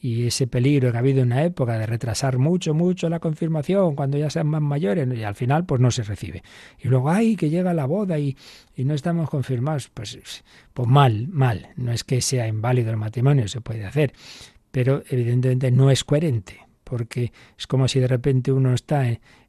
[0.04, 3.96] y ese peligro que ha habido en una época de retrasar mucho, mucho la confirmación
[3.96, 6.44] cuando ya sean más mayores y al final pues no se recibe.
[6.78, 8.36] Y luego, ay, que llega la boda y,
[8.76, 9.90] y no estamos confirmados.
[9.94, 11.70] Pues, pues mal, mal.
[11.78, 14.12] No es que sea inválido el matrimonio, se puede hacer,
[14.72, 19.06] pero evidentemente no es coherente, porque es como si de repente uno está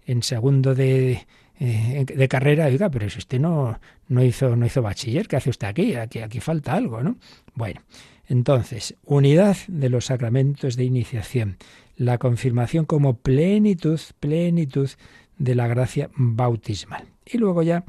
[0.06, 1.26] en segundo de
[1.58, 5.50] eh, de carrera, diga, pero si usted no, no, hizo, no hizo bachiller, ¿qué hace
[5.50, 5.94] usted aquí?
[5.94, 6.20] aquí?
[6.20, 7.16] Aquí falta algo, ¿no?
[7.54, 7.80] Bueno,
[8.26, 11.56] entonces, unidad de los sacramentos de iniciación,
[11.96, 14.90] la confirmación como plenitud, plenitud
[15.38, 17.06] de la gracia bautismal.
[17.26, 17.84] Y luego ya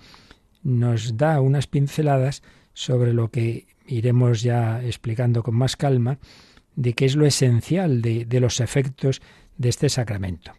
[0.64, 2.44] nos da unas pinceladas
[2.74, 6.20] sobre lo que iremos ya explicando con más calma,
[6.76, 9.22] de qué es lo esencial de, de los efectos
[9.58, 10.52] de este sacramento.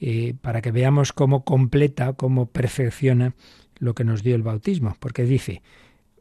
[0.00, 3.34] Eh, para que veamos cómo completa, cómo perfecciona
[3.78, 5.62] lo que nos dio el bautismo, porque dice,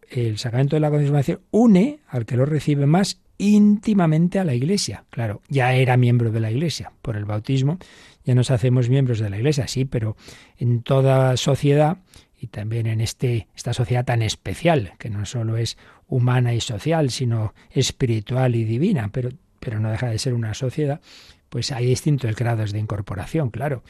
[0.10, 5.06] el sacramento de la confirmación une al que lo recibe más íntimamente a la Iglesia.
[5.10, 7.80] Claro, ya era miembro de la Iglesia por el bautismo,
[8.26, 10.18] ya nos hacemos miembros de la Iglesia, sí, pero
[10.58, 11.98] en toda sociedad
[12.40, 17.10] y también en este, esta sociedad tan especial, que no solo es humana y social,
[17.12, 21.02] sino espiritual y divina, pero, pero no deja de ser una sociedad,
[21.50, 23.84] pues hay distintos grados de incorporación, claro.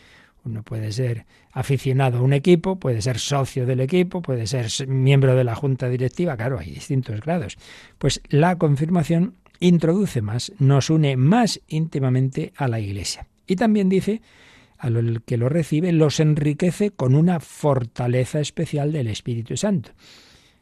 [0.45, 5.35] Uno puede ser aficionado a un equipo, puede ser socio del equipo, puede ser miembro
[5.35, 7.57] de la junta directiva, claro, hay distintos grados.
[7.97, 13.27] Pues la confirmación introduce más, nos une más íntimamente a la Iglesia.
[13.45, 14.21] Y también dice,
[14.77, 19.91] a lo que lo recibe, los enriquece con una fortaleza especial del Espíritu Santo.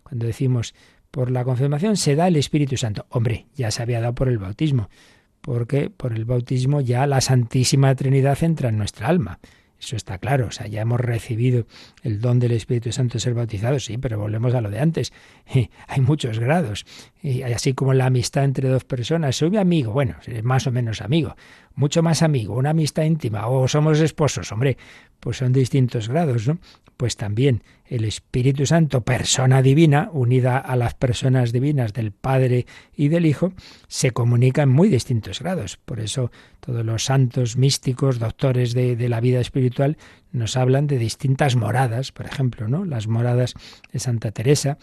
[0.04, 0.74] Cuando decimos
[1.12, 4.40] por la confirmación se da el Espíritu Santo, hombre, ya se había dado por el
[4.40, 4.90] bautismo,
[5.42, 9.40] porque por el bautismo ya la Santísima Trinidad entra en nuestra alma.
[9.80, 11.68] Eso está claro, o sea, ya hemos recibido
[12.04, 15.14] el don del Espíritu Santo de ser bautizados, sí, pero volvemos a lo de antes.
[15.88, 16.86] Hay muchos grados.
[17.28, 21.02] Y así como la amistad entre dos personas, soy mi amigo, bueno, más o menos
[21.02, 21.36] amigo,
[21.76, 24.78] mucho más amigo, una amistad íntima, o somos esposos, hombre,
[25.20, 26.58] pues son distintos grados, ¿no?
[26.96, 33.10] Pues también el Espíritu Santo, persona divina, unida a las personas divinas del Padre y
[33.10, 33.52] del Hijo,
[33.88, 35.78] se comunica en muy distintos grados.
[35.78, 39.98] Por eso todos los santos místicos, doctores de, de la vida espiritual,
[40.32, 42.86] nos hablan de distintas moradas, por ejemplo, ¿no?
[42.86, 43.54] Las moradas
[43.92, 44.78] de Santa Teresa,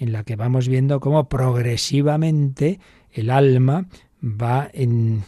[0.00, 2.80] en la que vamos viendo cómo progresivamente
[3.12, 3.86] el alma
[4.22, 5.24] va en,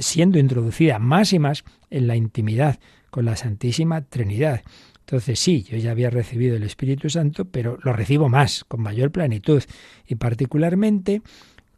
[0.00, 2.78] siendo introducida más y más en la intimidad
[3.10, 4.62] con la Santísima Trinidad.
[5.00, 9.12] Entonces sí, yo ya había recibido el Espíritu Santo, pero lo recibo más, con mayor
[9.12, 9.62] plenitud,
[10.06, 11.22] y particularmente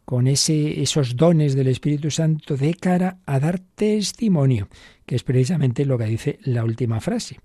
[0.05, 4.67] con ese, esos dones del Espíritu Santo de cara a dar testimonio,
[5.05, 7.39] que es precisamente lo que dice la última frase.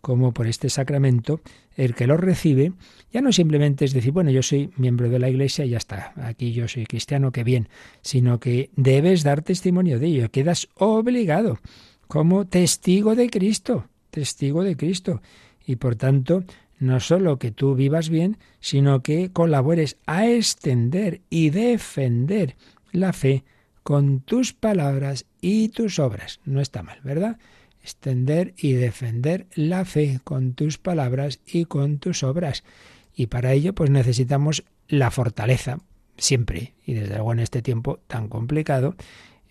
[0.00, 1.42] Como por este sacramento,
[1.78, 2.72] el que lo recibe
[3.10, 6.12] ya no simplemente es decir, bueno, yo soy miembro de la Iglesia y ya está,
[6.16, 7.68] aquí yo soy cristiano, qué bien,
[8.02, 11.58] sino que debes dar testimonio de ello, quedas obligado
[12.06, 15.22] como testigo de Cristo, testigo de Cristo.
[15.64, 16.44] Y por tanto,
[16.78, 22.56] no solo que tú vivas bien, sino que colabores a extender y defender
[22.92, 23.44] la fe
[23.82, 26.40] con tus palabras y tus obras.
[26.44, 27.38] No está mal, ¿verdad?
[27.88, 32.62] Extender y defender la fe con tus palabras y con tus obras.
[33.14, 35.78] Y para ello, pues necesitamos la fortaleza,
[36.18, 38.94] siempre, y desde luego en este tiempo tan complicado,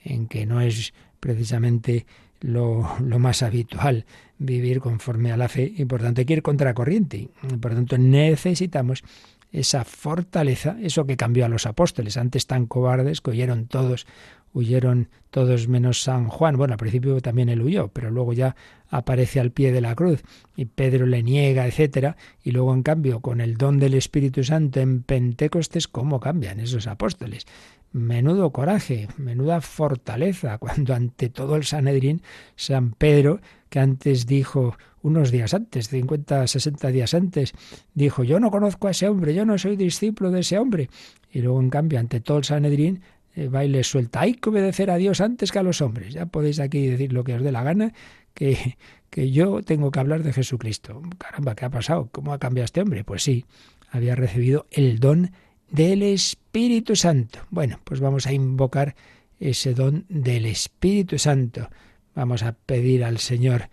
[0.03, 2.05] en que no es precisamente
[2.39, 4.05] lo, lo, más habitual,
[4.37, 7.29] vivir conforme a la fe y por tanto hay que ir contracorriente.
[7.59, 9.03] Por tanto necesitamos
[9.51, 14.05] esa fortaleza, eso que cambió a los apóstoles, antes tan cobardes que huyeron todos,
[14.53, 16.57] huyeron todos menos San Juan.
[16.57, 18.55] Bueno, al principio también él huyó, pero luego ya
[18.89, 20.23] aparece al pie de la cruz
[20.55, 24.79] y Pedro le niega, etcétera, y luego en cambio con el don del Espíritu Santo
[24.79, 27.45] en Pentecostés cómo cambian esos apóstoles.
[27.91, 32.21] Menudo coraje, menuda fortaleza, cuando ante todo el Sanedrín,
[32.55, 37.53] San Pedro, que antes dijo, unos días antes, 50, 60 días antes,
[37.93, 40.89] dijo, yo no conozco a ese hombre, yo no soy discípulo de ese hombre.
[41.31, 43.01] Y luego, en cambio, ante todo el Sanedrín,
[43.35, 46.13] eh, va y suelta, hay que obedecer a Dios antes que a los hombres.
[46.13, 47.93] Ya podéis aquí decir lo que os dé la gana,
[48.33, 48.77] que,
[49.09, 51.01] que yo tengo que hablar de Jesucristo.
[51.17, 52.09] Caramba, ¿qué ha pasado?
[52.11, 53.03] ¿Cómo ha cambiado este hombre?
[53.03, 53.45] Pues sí,
[53.91, 55.31] había recibido el don
[55.69, 57.39] del Espíritu Santo.
[57.49, 58.95] Bueno, pues vamos a invocar
[59.39, 61.69] ese don del Espíritu Santo.
[62.17, 63.69] Vamos a pedir al Señor,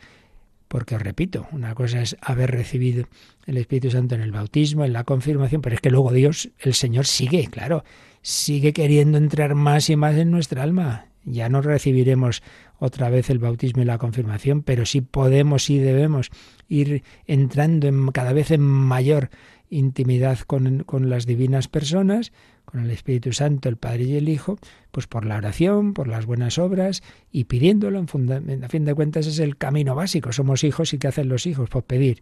[0.69, 3.07] porque os repito, una cosa es haber recibido
[3.47, 6.75] el Espíritu Santo en el bautismo, en la confirmación, pero es que luego Dios, el
[6.75, 7.85] Señor sigue, claro,
[8.21, 11.07] sigue queriendo entrar más y más en nuestra alma.
[11.25, 12.43] Ya no recibiremos
[12.79, 16.29] otra vez el bautismo y la confirmación, pero sí podemos y debemos
[16.69, 19.31] ir entrando en, cada vez en mayor
[19.71, 22.31] intimidad con, con, las divinas personas,
[22.65, 24.59] con el Espíritu Santo, el Padre y el Hijo,
[24.91, 29.27] pues por la oración, por las buenas obras y pidiéndolo, en, a fin de cuentas
[29.27, 30.33] es el camino básico.
[30.33, 31.69] Somos hijos y ¿qué hacen los hijos?
[31.71, 32.21] Pues pedir.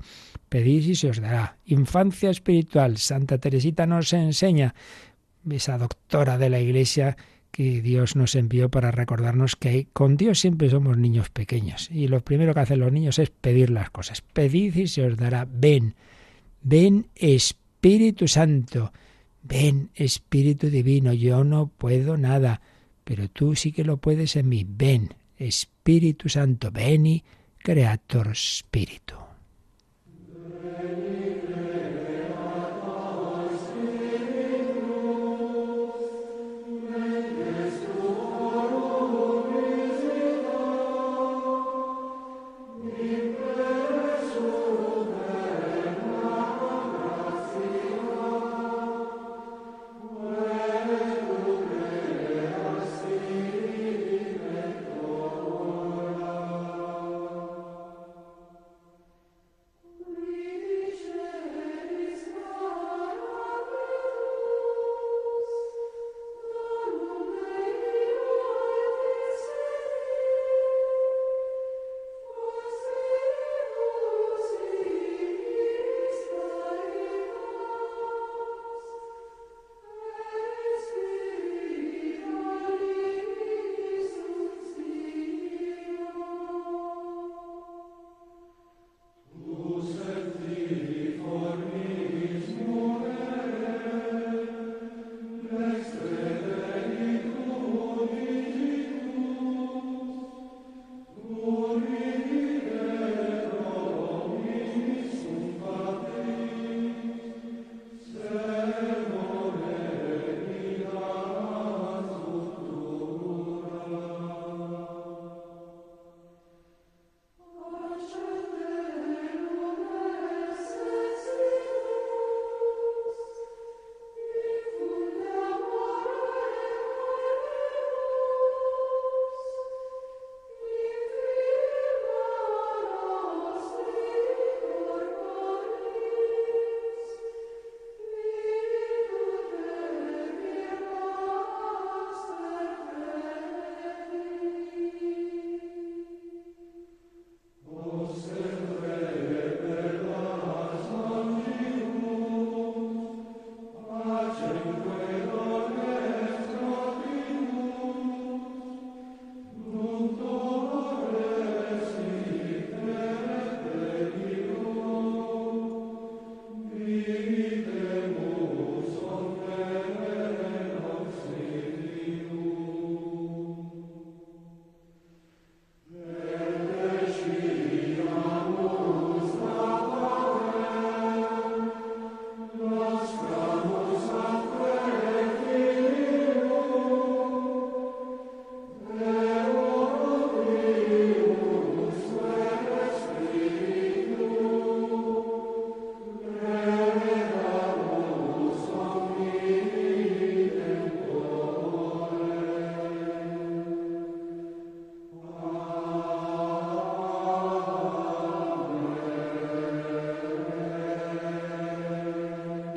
[0.48, 1.56] Pedid y se os dará.
[1.64, 2.98] Infancia espiritual.
[2.98, 4.74] Santa Teresita nos enseña,
[5.50, 7.16] esa doctora de la Iglesia
[7.50, 11.90] que Dios nos envió para recordarnos que con Dios siempre somos niños pequeños.
[11.90, 14.22] Y lo primero que hacen los niños es pedir las cosas.
[14.22, 15.46] Pedid y se os dará.
[15.50, 15.94] Ven
[16.62, 18.92] Ven Espíritu Santo,
[19.42, 22.60] ven Espíritu Divino, yo no puedo nada,
[23.04, 24.64] pero tú sí que lo puedes en mí.
[24.68, 27.24] Ven Espíritu Santo, veni
[27.58, 29.21] Creator Spiritu.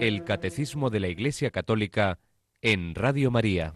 [0.08, 2.20] El Catecismo de la Iglesia Católica
[2.62, 3.74] en Radio María.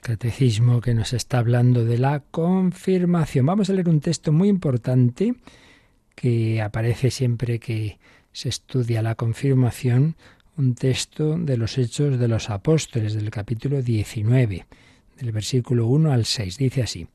[0.00, 3.44] Catecismo que nos está hablando de la confirmación.
[3.46, 5.34] Vamos a leer un texto muy importante
[6.14, 7.98] que aparece siempre que
[8.30, 10.14] se estudia la confirmación,
[10.56, 14.66] un texto de los Hechos de los Apóstoles del capítulo 19,
[15.18, 16.58] del versículo 1 al 6.
[16.58, 17.08] Dice así,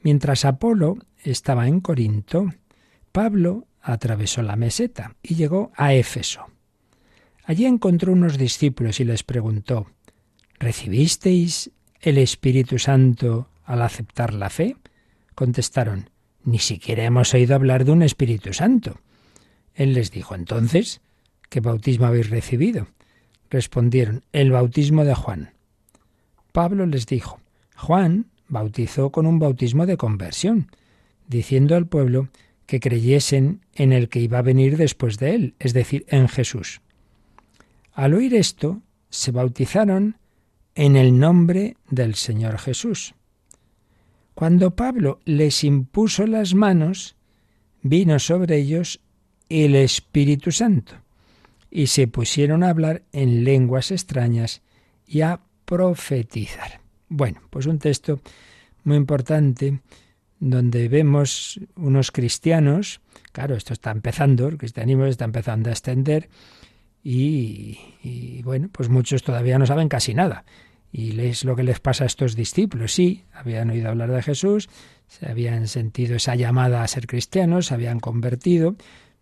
[0.00, 2.54] mientras Apolo estaba en Corinto,
[3.12, 6.55] Pablo atravesó la meseta y llegó a Éfeso.
[7.46, 9.86] Allí encontró unos discípulos y les preguntó,
[10.58, 11.70] ¿Recibisteis
[12.00, 14.76] el Espíritu Santo al aceptar la fe?
[15.36, 16.10] Contestaron,
[16.44, 18.98] ni siquiera hemos oído hablar de un Espíritu Santo.
[19.74, 21.00] Él les dijo, entonces,
[21.48, 22.88] ¿qué bautismo habéis recibido?
[23.48, 25.52] Respondieron, el bautismo de Juan.
[26.50, 27.38] Pablo les dijo,
[27.76, 30.72] Juan bautizó con un bautismo de conversión,
[31.28, 32.28] diciendo al pueblo
[32.66, 36.80] que creyesen en el que iba a venir después de él, es decir, en Jesús.
[37.96, 40.18] Al oír esto, se bautizaron
[40.74, 43.14] en el nombre del Señor Jesús.
[44.34, 47.16] Cuando Pablo les impuso las manos,
[47.80, 49.00] vino sobre ellos
[49.48, 50.92] el Espíritu Santo,
[51.70, 54.60] y se pusieron a hablar en lenguas extrañas
[55.06, 56.82] y a profetizar.
[57.08, 58.20] Bueno, pues un texto
[58.84, 59.80] muy importante
[60.38, 63.00] donde vemos unos cristianos,
[63.32, 66.28] claro, esto está empezando, el cristianismo está empezando a extender
[67.08, 70.44] y, bueno, pues muchos todavía no saben casi nada.
[70.90, 72.92] Y es lo que les pasa a estos discípulos.
[72.92, 74.68] Sí, habían oído hablar de Jesús,
[75.06, 78.74] se habían sentido esa llamada a ser cristianos, se habían convertido,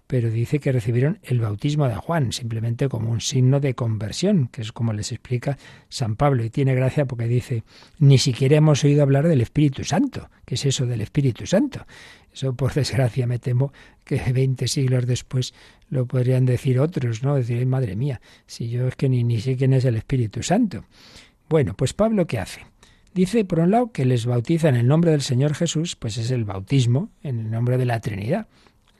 [0.06, 4.60] pero dice que recibieron el bautismo de Juan, simplemente como un signo de conversión, que
[4.62, 5.56] es como les explica
[5.88, 6.44] San Pablo.
[6.44, 7.64] Y tiene gracia porque dice,
[7.98, 10.28] ni siquiera hemos oído hablar del Espíritu Santo.
[10.44, 11.86] ¿Qué es eso del Espíritu Santo?
[12.32, 13.72] Eso, por desgracia, me temo
[14.04, 15.54] que veinte siglos después
[15.88, 17.36] lo podrían decir otros, ¿no?
[17.36, 20.84] Decir, madre mía, si yo es que ni, ni sé quién es el Espíritu Santo.
[21.48, 22.66] Bueno, pues Pablo, ¿qué hace?
[23.14, 26.30] Dice, por un lado, que les bautiza en el nombre del Señor Jesús, pues es
[26.30, 28.48] el bautismo en el nombre de la Trinidad.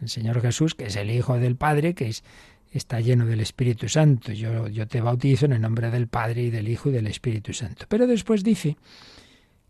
[0.00, 2.24] El Señor Jesús, que es el Hijo del Padre, que es,
[2.72, 4.32] está lleno del Espíritu Santo.
[4.32, 7.52] Yo, yo te bautizo en el nombre del Padre y del Hijo y del Espíritu
[7.52, 7.86] Santo.
[7.88, 8.76] Pero después dice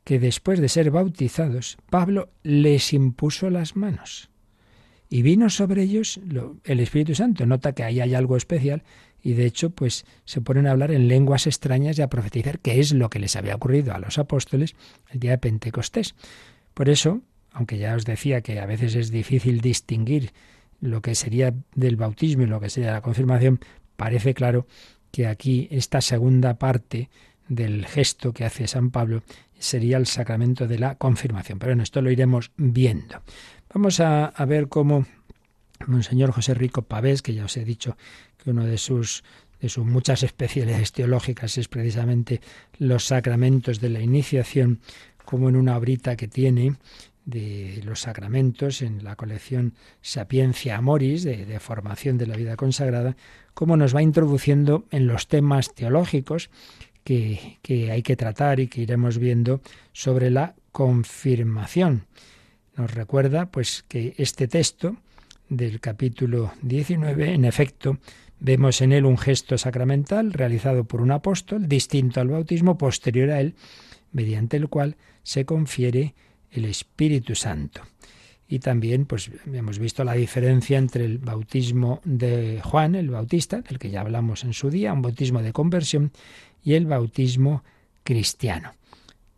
[0.04, 4.30] que después de ser bautizados, Pablo les impuso las manos
[5.08, 6.20] y vino sobre ellos
[6.64, 7.46] el Espíritu Santo.
[7.46, 8.82] Nota que ahí hay algo especial
[9.22, 12.80] y de hecho pues se ponen a hablar en lenguas extrañas y a profetizar, que
[12.80, 14.74] es lo que les había ocurrido a los apóstoles
[15.10, 16.14] el día de Pentecostés.
[16.74, 17.22] Por eso,
[17.54, 20.32] aunque ya os decía que a veces es difícil distinguir
[20.80, 23.60] lo que sería del bautismo y lo que sería la confirmación,
[23.96, 24.66] parece claro
[25.10, 27.08] que aquí esta segunda parte
[27.48, 29.22] del gesto que hace San Pablo
[29.58, 31.58] sería el sacramento de la confirmación.
[31.58, 33.22] Pero en esto lo iremos viendo.
[33.72, 35.06] Vamos a, a ver cómo
[35.86, 37.96] Monseñor José Rico Pavés, que ya os he dicho
[38.42, 39.24] que uno de sus
[39.60, 42.42] de sus muchas especialidades teológicas es precisamente
[42.78, 44.80] los sacramentos de la iniciación,
[45.24, 46.74] como en una obrita que tiene
[47.24, 53.16] de los sacramentos en la colección Sapiencia Amoris, de, formación de la vida consagrada,
[53.54, 56.50] cómo nos va introduciendo en los temas teológicos
[57.02, 59.60] que, que hay que tratar y que iremos viendo
[59.92, 62.06] sobre la confirmación.
[62.76, 64.96] Nos recuerda pues que este texto
[65.48, 67.98] del capítulo 19, en efecto,
[68.40, 73.40] Vemos en él un gesto sacramental realizado por un apóstol, distinto al bautismo, posterior a
[73.40, 73.54] él,
[74.12, 76.14] mediante el cual se confiere
[76.54, 77.82] el Espíritu Santo.
[78.46, 83.78] Y también, pues, hemos visto la diferencia entre el bautismo de Juan, el Bautista, del
[83.78, 86.12] que ya hablamos en su día, un bautismo de conversión,
[86.62, 87.64] y el bautismo
[88.02, 88.74] cristiano.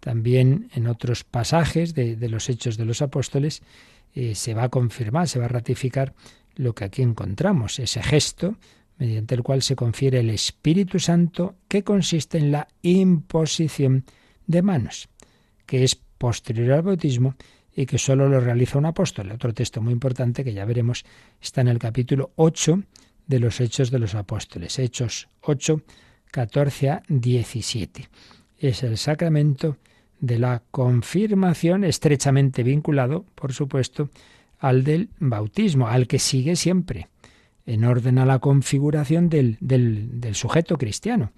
[0.01, 3.63] También en otros pasajes de, los Hechos de los Apóstoles
[4.15, 6.15] eh, se va a confirmar, se va a ratificar
[6.55, 8.57] lo que aquí encontramos, ese gesto
[8.99, 14.05] mediante el cual se confiere el Espíritu Santo, que consiste en la imposición
[14.47, 15.09] de manos,
[15.67, 17.35] que es posterior al bautismo
[17.75, 19.31] y que sólo lo realiza un apóstol.
[19.33, 21.05] Otro texto muy importante que ya veremos
[21.41, 22.83] está en el capítulo 8
[23.27, 25.83] de los Hechos de los Apóstoles, Hechos 8,
[26.31, 28.09] 14 a 17.
[28.59, 29.77] Es el sacramento
[30.21, 34.09] de la confirmación, estrechamente vinculado, por supuesto,
[34.59, 37.09] al del bautismo, al que sigue siempre
[37.67, 41.33] en orden a la configuración del, del, sujeto cristiano.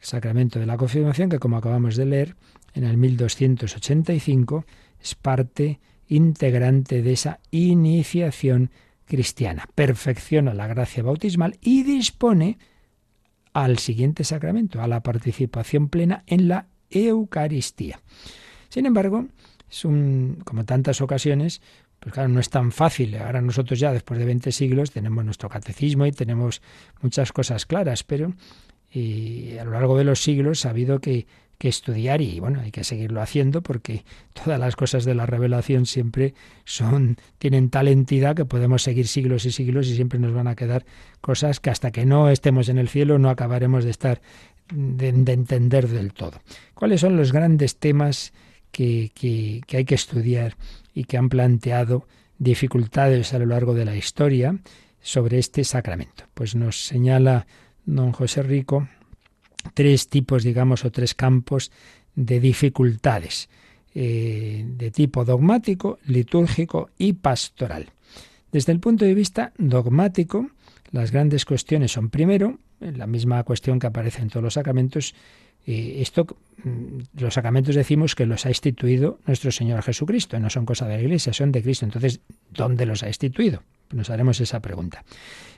[0.00, 2.36] El sacramento de la confirmación, que como acabamos de leer,
[2.74, 4.64] en el 1285
[5.00, 8.70] es parte integrante de esa iniciación
[9.04, 9.68] cristiana.
[9.74, 12.58] Perfecciona la gracia bautismal y dispone
[13.52, 18.00] al siguiente sacramento, a la participación plena en la Eucaristía.
[18.68, 19.26] Sin embargo,
[19.70, 21.60] es un, como tantas ocasiones,
[22.00, 23.16] Pues claro, no es tan fácil.
[23.16, 26.62] Ahora nosotros ya, después de 20 siglos, tenemos nuestro catecismo y tenemos
[27.02, 28.34] muchas cosas claras, pero
[28.90, 31.26] y a lo largo de los siglos ha habido que,
[31.58, 35.86] que, estudiar y bueno, hay que seguirlo haciendo porque todas las cosas de la revelación
[35.86, 36.34] siempre
[36.64, 40.54] son, tienen tal entidad que podemos seguir siglos y siglos y siempre nos van a
[40.54, 40.84] quedar
[41.20, 44.20] cosas que hasta que no estemos en el cielo no acabaremos de estar,
[44.72, 46.40] de, de entender del todo.
[46.74, 48.32] ¿Cuáles son los grandes temas
[48.70, 50.56] que, que, que hay que estudiar
[50.94, 52.06] y que han planteado
[52.38, 54.56] dificultades a lo largo de la historia
[55.00, 56.24] sobre este sacramento?
[56.34, 57.46] Pues nos señala
[57.84, 58.86] don José Rico
[59.74, 61.70] tres tipos, digamos, o tres campos
[62.14, 63.48] de dificultades
[63.94, 67.90] eh, de tipo dogmático, litúrgico y pastoral.
[68.52, 70.50] Desde el punto de vista dogmático,
[70.92, 75.14] las grandes cuestiones son, primero, la misma cuestión que aparece en todos los sacramentos,
[75.66, 76.26] eh, esto,
[76.64, 80.96] mm, los sacramentos decimos que los ha instituido nuestro Señor Jesucristo, no son cosa de
[80.96, 81.84] la Iglesia, son de Cristo.
[81.84, 83.62] Entonces, ¿dónde los ha instituido?
[83.92, 85.04] Nos haremos esa pregunta.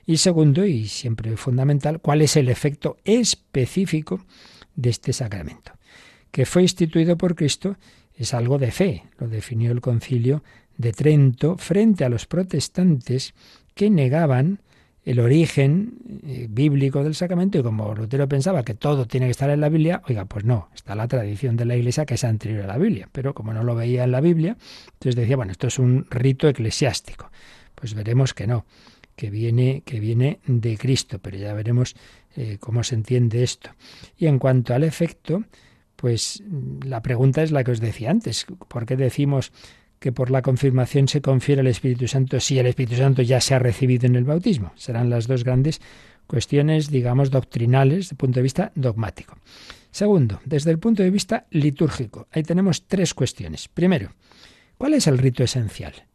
[0.07, 4.25] Y segundo, y siempre fundamental, ¿cuál es el efecto específico
[4.75, 5.73] de este sacramento?
[6.31, 7.77] Que fue instituido por Cristo
[8.15, 10.43] es algo de fe, lo definió el concilio
[10.77, 13.35] de Trento frente a los protestantes
[13.75, 14.61] que negaban
[15.05, 15.95] el origen
[16.27, 19.71] eh, bíblico del sacramento y como Lutero pensaba que todo tiene que estar en la
[19.71, 22.79] Biblia, oiga, pues no, está la tradición de la Iglesia que es anterior a la
[22.79, 24.57] Biblia, pero como no lo veía en la Biblia,
[24.93, 27.31] entonces decía, bueno, esto es un rito eclesiástico.
[27.81, 28.67] Pues veremos que no,
[29.17, 31.97] que viene, que viene de Cristo, pero ya veremos
[32.37, 33.71] eh, cómo se entiende esto.
[34.17, 35.45] Y en cuanto al efecto,
[35.97, 36.43] pues
[36.85, 38.47] la pregunta es la que os decía antes.
[38.69, 39.53] ¿Por qué decimos
[39.99, 43.55] que por la confirmación se confiere el Espíritu Santo si el Espíritu Santo ya se
[43.55, 44.73] ha recibido en el bautismo?
[44.77, 45.81] Serán las dos grandes
[46.27, 49.37] cuestiones, digamos, doctrinales, desde el punto de vista dogmático.
[49.91, 52.29] Segundo, desde el punto de vista litúrgico.
[52.31, 53.69] Ahí tenemos tres cuestiones.
[53.69, 54.13] Primero,
[54.79, 56.07] ¿cuál es el rito esencial?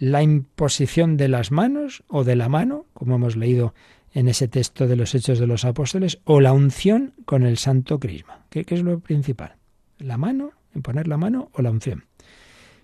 [0.00, 3.74] La imposición de las manos o de la mano, como hemos leído
[4.12, 8.00] en ese texto de los Hechos de los Apóstoles, o la unción con el Santo
[8.00, 8.46] Crisma.
[8.48, 9.56] ¿Qué, es lo principal?
[9.98, 10.52] ¿La mano?
[10.74, 12.06] ¿Imponer la mano o la unción?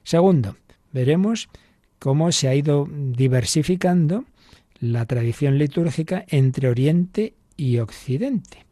[0.04, 0.56] Segundo,
[0.92, 1.48] veremos
[1.98, 4.26] cómo se ha ido diversificando
[4.78, 8.66] la tradición litúrgica entre Oriente y Occidente.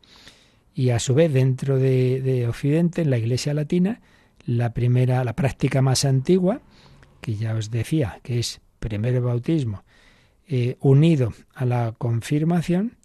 [0.74, 4.02] Y a su vez, dentro de, de Occidente, en la Iglesia Latina,
[4.44, 6.60] la primera, la práctica más antigua,
[7.24, 9.82] que ya os decía, que es primer bautismo
[10.46, 12.98] eh, unido a la confirmación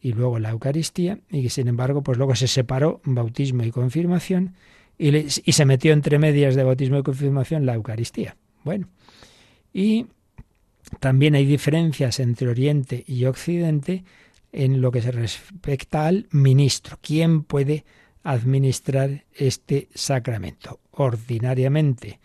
[0.00, 4.56] y luego la Eucaristía, y que sin embargo, pues luego se separó bautismo y confirmación
[4.98, 8.36] y, y se metió entre medias de bautismo y confirmación la Eucaristía.
[8.64, 8.88] Bueno,
[9.72, 10.06] y
[10.98, 14.02] también hay diferencias entre Oriente y Occidente
[14.50, 16.98] en lo que se respecta al ministro.
[17.00, 17.84] ¿Quién puede
[18.24, 20.80] administrar este sacramento?
[20.90, 22.18] Ordinariamente,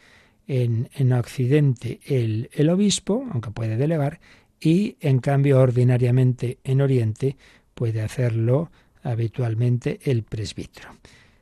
[0.47, 4.19] en, Occidente el, el obispo, aunque puede delegar,
[4.59, 7.37] y en cambio ordinariamente en Oriente
[7.73, 8.71] puede hacerlo
[9.03, 10.89] habitualmente el presbítero.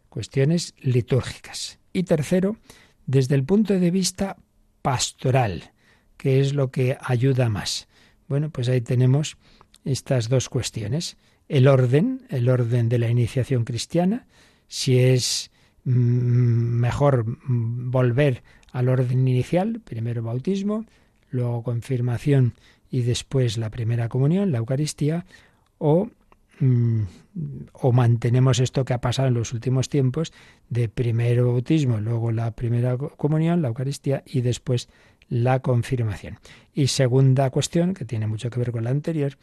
[0.09, 1.79] Cuestiones litúrgicas.
[1.93, 2.57] Y tercero,
[3.05, 4.37] desde el punto de vista
[4.81, 5.71] pastoral,
[6.17, 7.87] que es lo que ayuda más.
[8.27, 9.37] Bueno, pues ahí tenemos
[9.83, 11.17] estas dos cuestiones.
[11.47, 14.27] El orden, el orden de la iniciación cristiana,
[14.67, 15.51] si es
[15.86, 20.86] mejor volver al orden inicial, primero bautismo,
[21.29, 22.53] luego confirmación
[22.89, 25.25] y después la primera comunión, la Eucaristía,
[25.77, 26.09] o,
[26.59, 27.01] mm,
[27.73, 30.33] o mantenemos esto que ha pasado en los últimos tiempos,
[30.69, 34.89] de primero bautismo, luego la primera comunión, la Eucaristía y después
[35.29, 36.39] la confirmación.
[36.73, 39.38] Y segunda cuestión, que tiene mucho que ver con la anterior,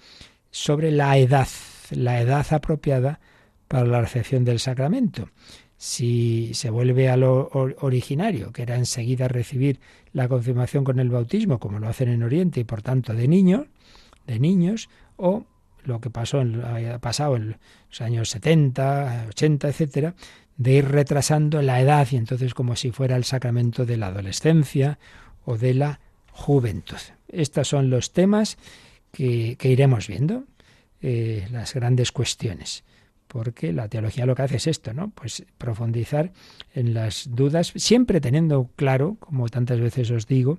[0.51, 1.49] sobre la edad,
[1.90, 3.20] la edad apropiada
[3.68, 5.28] para la recepción del sacramento
[5.83, 7.49] si se vuelve a lo
[7.80, 9.80] originario, que era enseguida recibir
[10.12, 13.66] la confirmación con el bautismo, como lo hacen en Oriente, y por tanto de niños,
[14.24, 15.45] de niños, o
[15.83, 17.57] lo que pasó en, ha pasado en
[17.89, 20.14] los años 70, 80, etcétera,
[20.57, 25.01] de ir retrasando la edad y entonces como si fuera el sacramento de la adolescencia
[25.45, 25.99] o de la
[26.30, 27.03] juventud.
[27.26, 28.57] Estos son los temas
[29.11, 30.45] que, iremos viendo,
[31.01, 32.85] eh, las grandes cuestiones
[33.33, 35.09] porque la teología lo que hace es esto, ¿no?
[35.09, 36.33] Pues profundizar
[36.74, 40.59] en las dudas, siempre teniendo claro, como tantas veces os digo,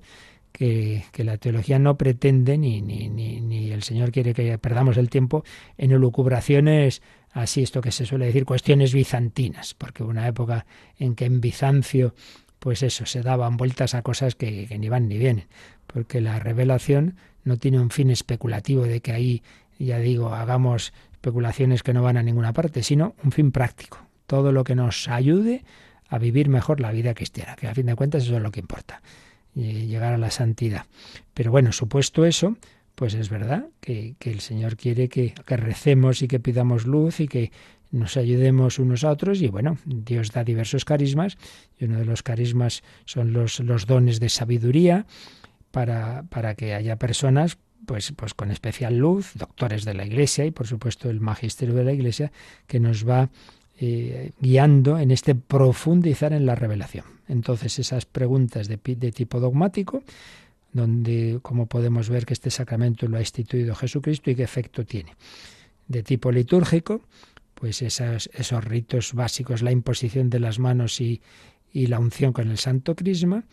[0.52, 5.12] que, la teología no pretende, ni, ni, ni, ni, el Señor quiere que perdamos el
[5.12, 5.44] tiempo
[5.78, 10.66] en elucubraciones, así esto que se suele decir, cuestiones bizantinas, porque una época
[10.98, 12.16] en que en Bizancio,
[12.58, 15.46] pues eso, se daban vueltas a cosas que, que ni van ni vienen,
[15.86, 19.44] porque la revelación no tiene un fin especulativo de que ahí,
[19.78, 20.92] ya digo, hagamos
[21.24, 23.98] especulaciones que no van a ninguna parte, sino un fin práctico.
[24.28, 25.64] Todo lo que nos ayude
[26.10, 28.60] a vivir mejor la vida cristiana, que a fin de cuentas eso es lo que
[28.60, 29.02] importa.
[29.56, 30.86] llegar a la santidad.
[31.34, 32.58] Pero bueno, supuesto eso,
[32.96, 37.54] pues es verdad que, el Señor quiere que, recemos y que pidamos luz y que
[37.90, 41.38] nos ayudemos unos a otros y bueno, Dios da diversos carismas
[41.80, 45.06] y uno de los carismas son los, los dones de sabiduría
[45.72, 50.52] para, para que haya personas pues, pues con especial luz, doctores de la Iglesia y
[50.52, 52.32] por supuesto el magisterio de la Iglesia
[52.68, 53.30] que nos va
[53.80, 57.06] eh, guiando en este profundizar en la revelación.
[57.28, 60.04] Entonces esas preguntas de, tipo dogmático,
[60.72, 65.16] donde como podemos ver que este sacramento lo ha instituido Jesucristo y qué efecto tiene.
[65.88, 67.02] De tipo litúrgico,
[67.56, 68.30] pues esos,
[68.64, 71.22] ritos básicos, la imposición de las manos y
[71.74, 73.44] la unción con el Santo Crisma,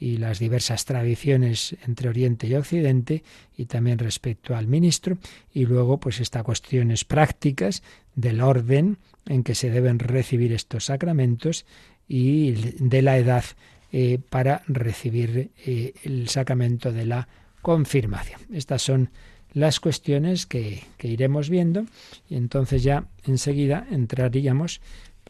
[0.00, 3.22] y las diversas tradiciones entre Oriente y Occidente
[3.56, 5.18] y también respecto al ministro
[5.52, 7.82] y luego pues estas cuestiones prácticas
[8.14, 8.96] del orden
[9.26, 11.66] en que se deben recibir estos sacramentos
[12.08, 13.44] y de la edad
[13.92, 17.28] eh, para recibir eh, el sacramento de la
[17.60, 18.40] confirmación.
[18.52, 19.10] Estas son
[19.52, 21.84] las cuestiones que, que, iremos viendo
[22.28, 24.80] y entonces ya enseguida entraríamos,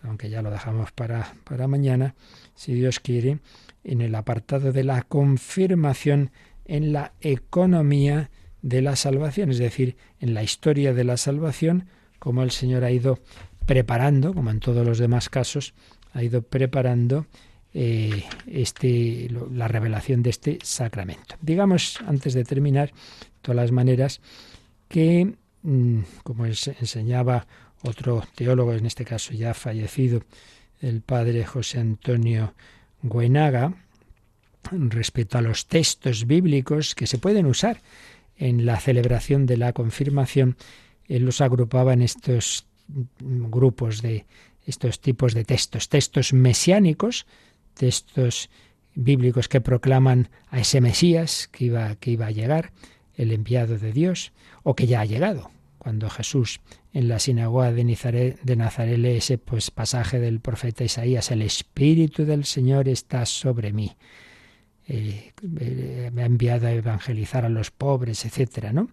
[0.02, 2.14] aunque ya lo dejamos para, para mañana,
[2.54, 3.38] si Dios quiere,
[3.84, 6.30] en el apartado de la confirmación
[6.64, 8.30] en la economía
[8.62, 11.86] de la salvación, es decir, en la historia de la salvación,
[12.18, 13.18] como el Señor ha ido
[13.66, 15.74] preparando, como en todos los demás casos,
[16.12, 17.26] ha ido preparando
[17.72, 21.36] eh, este, la revelación de este sacramento.
[21.40, 22.92] Digamos, antes de terminar,
[23.42, 24.20] todas las maneras,
[24.88, 27.46] que, mm, como enseñaba
[27.82, 30.22] otro teólogo, en este caso ya fallecido,
[30.80, 32.54] el padre José Antonio
[33.02, 33.74] Guenaga
[34.72, 37.80] respecto a los textos bíblicos que se pueden usar
[38.36, 40.56] en la celebración de la confirmación,
[41.08, 42.66] él los agrupaba en estos
[43.18, 44.26] grupos de
[44.66, 47.26] estos tipos de textos, textos mesiánicos,
[47.74, 48.50] textos
[48.94, 52.72] bíblicos que proclaman a ese Mesías que iba, que iba a llegar,
[53.16, 54.32] el enviado de Dios,
[54.62, 56.60] o que ya ha llegado, cuando Jesús
[56.92, 61.42] en la sinagoga de Nazaret, de Nazaret lee ese pues, pasaje del profeta Isaías, el
[61.42, 63.96] Espíritu del Señor está sobre mí.
[64.88, 68.90] Eh, eh, me ha enviado a evangelizar a los pobres, etcétera, ¿no?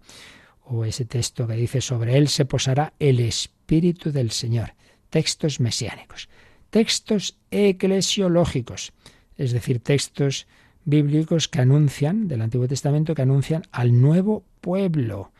[0.64, 4.74] O ese texto que dice sobre él se posará el Espíritu del Señor.
[5.10, 6.28] Textos mesiánicos.
[6.70, 8.92] Textos eclesiológicos,
[9.36, 10.46] es decir, textos
[10.84, 15.32] bíblicos que anuncian, del Antiguo Testamento, que anuncian al nuevo pueblo,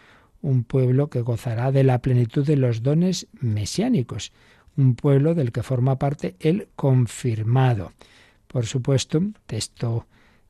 [0.43, 4.33] un pueblo que gozará de la plenitud de los dones mesiánicos,
[4.77, 7.93] un pueblo del que forma parte el confirmado.
[8.47, 10.07] Por supuesto, texto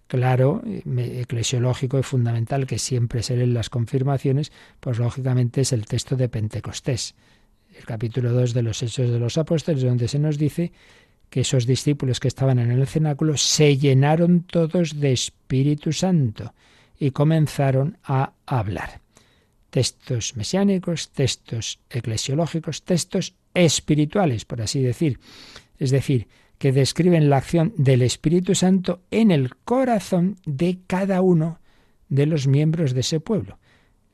[0.07, 5.84] claro, eclesiológico y fundamental que siempre se lee en las confirmaciones, pues lógicamente es el
[5.84, 7.14] texto de Pentecostés,
[7.76, 10.72] el capítulo 2 de los Hechos de los Apóstoles, donde se nos dice
[11.28, 16.55] que esos discípulos que estaban en el cenáculo se llenaron todos de Espíritu Santo
[16.99, 19.03] y comenzaron a hablar
[19.71, 25.19] textos mesiánicos, textos eclesiológicos, textos espirituales, por así decir.
[25.79, 31.61] Es decir, que describen la acción del Espíritu Santo en el corazón de cada uno
[32.09, 33.59] de los miembros de ese pueblo.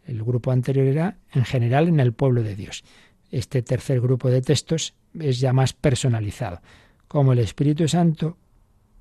[0.05, 2.85] El grupo anterior era en general en el pueblo de Dios.
[3.31, 6.61] Este tercer grupo de textos es ya más personalizado,
[7.09, 8.37] como el Espíritu Santo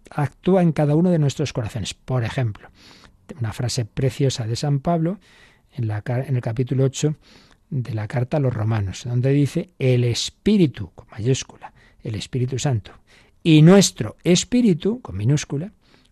[0.10, 1.94] actúa en cada uno de nuestros corazones.
[1.94, 2.70] Por ejemplo,
[3.40, 5.20] una frase preciosa de San Pablo
[5.76, 7.16] en, el capítulo 8
[7.70, 12.92] de la carta a los romanos, donde dice el Espíritu, con mayúscula, el Espíritu Santo,
[13.42, 15.72] y nuestro Espíritu, con minúscula,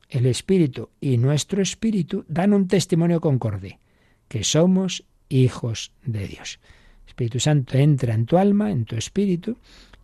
[0.09, 3.79] el Espíritu y nuestro Espíritu dan un testimonio concorde,
[4.27, 6.59] que somos hijos de Dios.
[7.07, 9.57] Espíritu Santo entra en tu alma, en tu espíritu,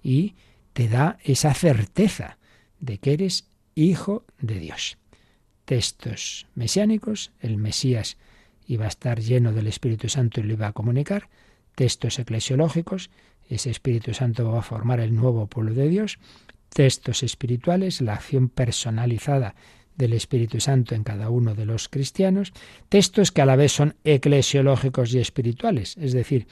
[0.03, 0.35] y
[0.73, 2.37] te da esa certeza
[2.79, 4.97] de que eres hijo de Dios.
[5.65, 8.17] Textos mesiánicos, el Mesías
[8.67, 11.29] iba a estar lleno del Espíritu Santo y lo iba a comunicar,
[11.75, 13.09] textos eclesiológicos,
[13.49, 16.19] ese Espíritu Santo va a formar el nuevo pueblo de Dios,
[16.69, 19.55] textos espirituales, la acción personalizada
[19.95, 22.53] del Espíritu Santo en cada uno de los cristianos,
[22.89, 26.47] textos que a la vez son eclesiológicos y espirituales, es decir,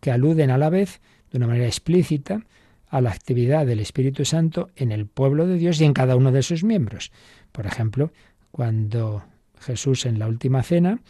[0.00, 1.00] que aluden a la vez,
[1.30, 2.44] de una manera explícita,
[2.88, 6.32] a la actividad del Espíritu Santo en el pueblo de Dios y en cada uno
[6.32, 7.12] de sus miembros.
[7.52, 8.12] Por ejemplo,
[8.50, 9.22] cuando
[9.60, 11.00] Jesús en la última cena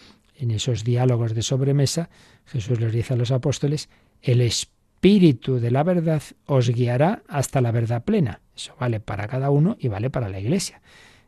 [0.41, 2.11] en esos diálogos de sobremesa,
[2.47, 3.88] Jesús les dice a los apóstoles,
[4.22, 8.41] el Espíritu de la verdad os guiará hasta la verdad plena.
[8.57, 10.82] Eso vale para cada uno y vale para la Iglesia.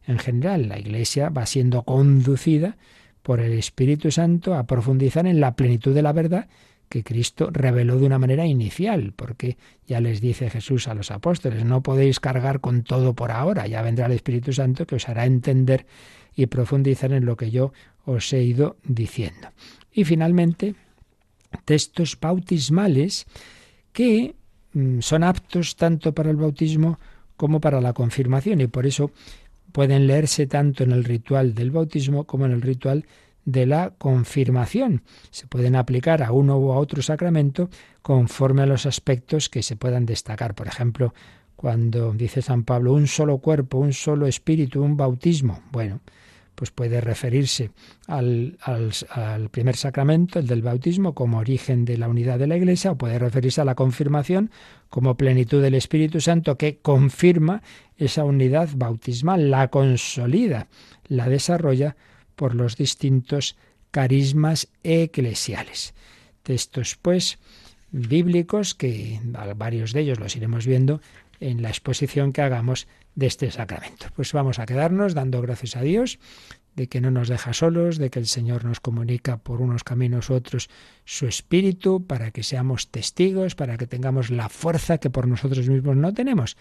[0.07, 2.77] En general, la Iglesia va siendo conducida
[3.23, 6.49] por el Espíritu Santo a profundizar en la plenitud de la verdad
[6.89, 9.57] que Cristo reveló de una manera inicial, porque
[9.87, 13.81] ya les dice Jesús a los apóstoles, no podéis cargar con todo por ahora, ya
[13.81, 15.87] vendrá el Espíritu Santo que os hará entender
[16.37, 17.73] y profundizar en lo que yo
[18.05, 19.49] os he ido diciendo.
[19.93, 20.75] Y finalmente,
[21.65, 23.27] textos bautismales
[23.93, 24.35] que
[24.73, 26.99] mm, son aptos tanto para el bautismo
[27.37, 29.11] como para la confirmación y por eso
[29.73, 33.07] pueden leerse tanto en el ritual del bautismo como en el ritual
[33.45, 35.03] de la confirmación.
[35.31, 37.71] Se pueden aplicar a uno u a otro sacramento
[38.03, 40.55] conforme a los aspectos que se puedan destacar.
[40.55, 41.15] Por ejemplo,
[41.57, 45.63] cuando dice San Pablo un solo cuerpo, un solo espíritu, un bautismo.
[45.73, 46.01] Bueno,
[46.63, 47.73] pues puede referirse
[48.07, 52.93] al, al, primer sacramento, el del bautismo, como origen de la unidad de la Iglesia,
[52.93, 54.53] o puede referirse a la confirmación
[54.89, 57.65] como plenitud del Espíritu Santo que confirma
[57.97, 60.69] esa unidad bautismal, la consolida,
[61.09, 61.97] la desarrolla
[62.37, 63.57] por los distintos
[63.91, 65.95] carismas eclesiales.
[66.45, 67.41] Textos, pues,
[67.91, 69.19] bíblicos, que
[69.57, 71.01] varios de ellos los iremos viendo
[71.43, 74.07] en la exposición que hagamos de este sacramento.
[74.15, 76.19] Pues vamos a quedarnos dando gracias a Dios
[76.75, 80.31] de que no nos deja solos, de que el Señor nos comunica por unos caminos
[80.31, 80.71] u otros
[81.05, 85.97] su espíritu, para que seamos testigos, para que tengamos la fuerza que por nosotros mismos
[85.97, 86.57] no tenemos.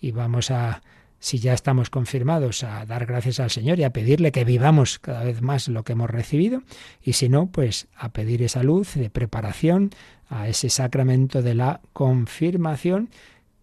[0.00, 0.80] Y vamos a
[1.20, 5.22] si ya estamos confirmados, a dar gracias al Señor y a pedirle que vivamos cada
[5.22, 6.62] vez más lo que hemos recibido,
[7.02, 9.90] y si no, pues a pedir esa luz de preparación
[10.30, 13.10] a ese sacramento de la confirmación,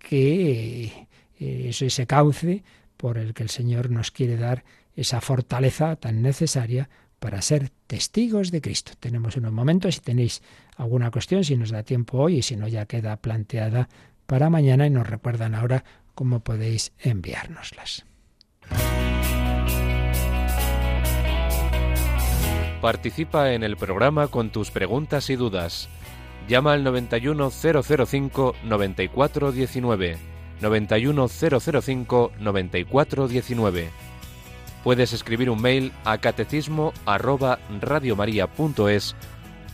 [0.08, 0.86] que
[1.40, 2.64] eh, es ese cauce
[2.96, 4.64] por el que el Señor nos quiere dar
[4.96, 6.90] esa fortaleza tan necesaria
[7.20, 8.94] para ser testigos de Cristo.
[9.00, 10.42] Tenemos unos momentos, si tenéis
[10.78, 13.90] alguna cuestión, si nos da tiempo hoy y si no ya queda planteada
[14.26, 15.84] para mañana y nos recuerdan ahora
[16.16, 18.06] cómo podéis enviárnoslas.
[22.82, 25.90] Participa en el programa con tus preguntas y dudas.
[26.48, 30.18] Llama al 91005 9419.
[30.62, 33.90] 91005 9419.
[34.84, 37.60] Puedes escribir un mail a catecismo arroba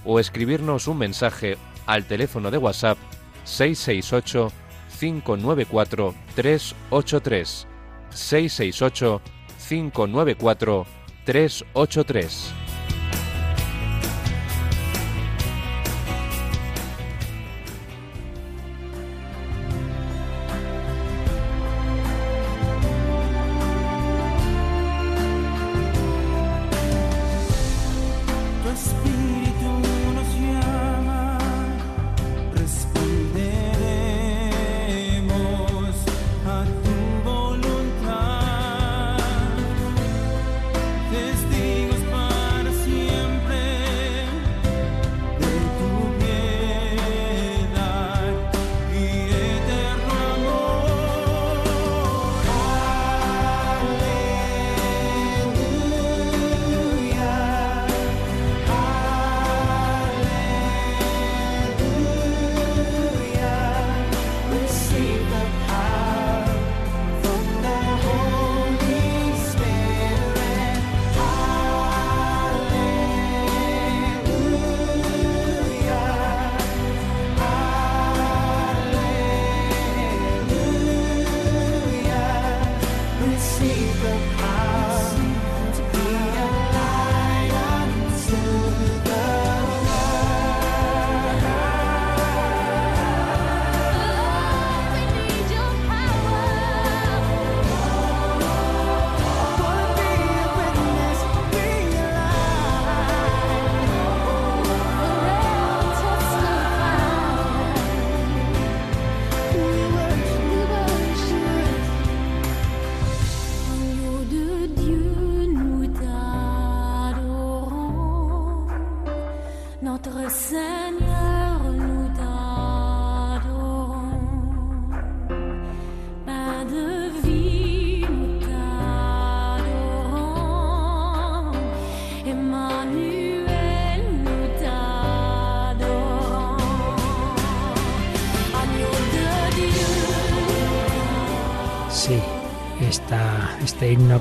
[0.05, 2.97] o escribirnos un mensaje al teléfono de WhatsApp
[3.43, 4.51] 668
[4.99, 7.67] 594 383
[8.09, 9.21] 668
[9.69, 10.86] 594
[11.26, 12.62] 383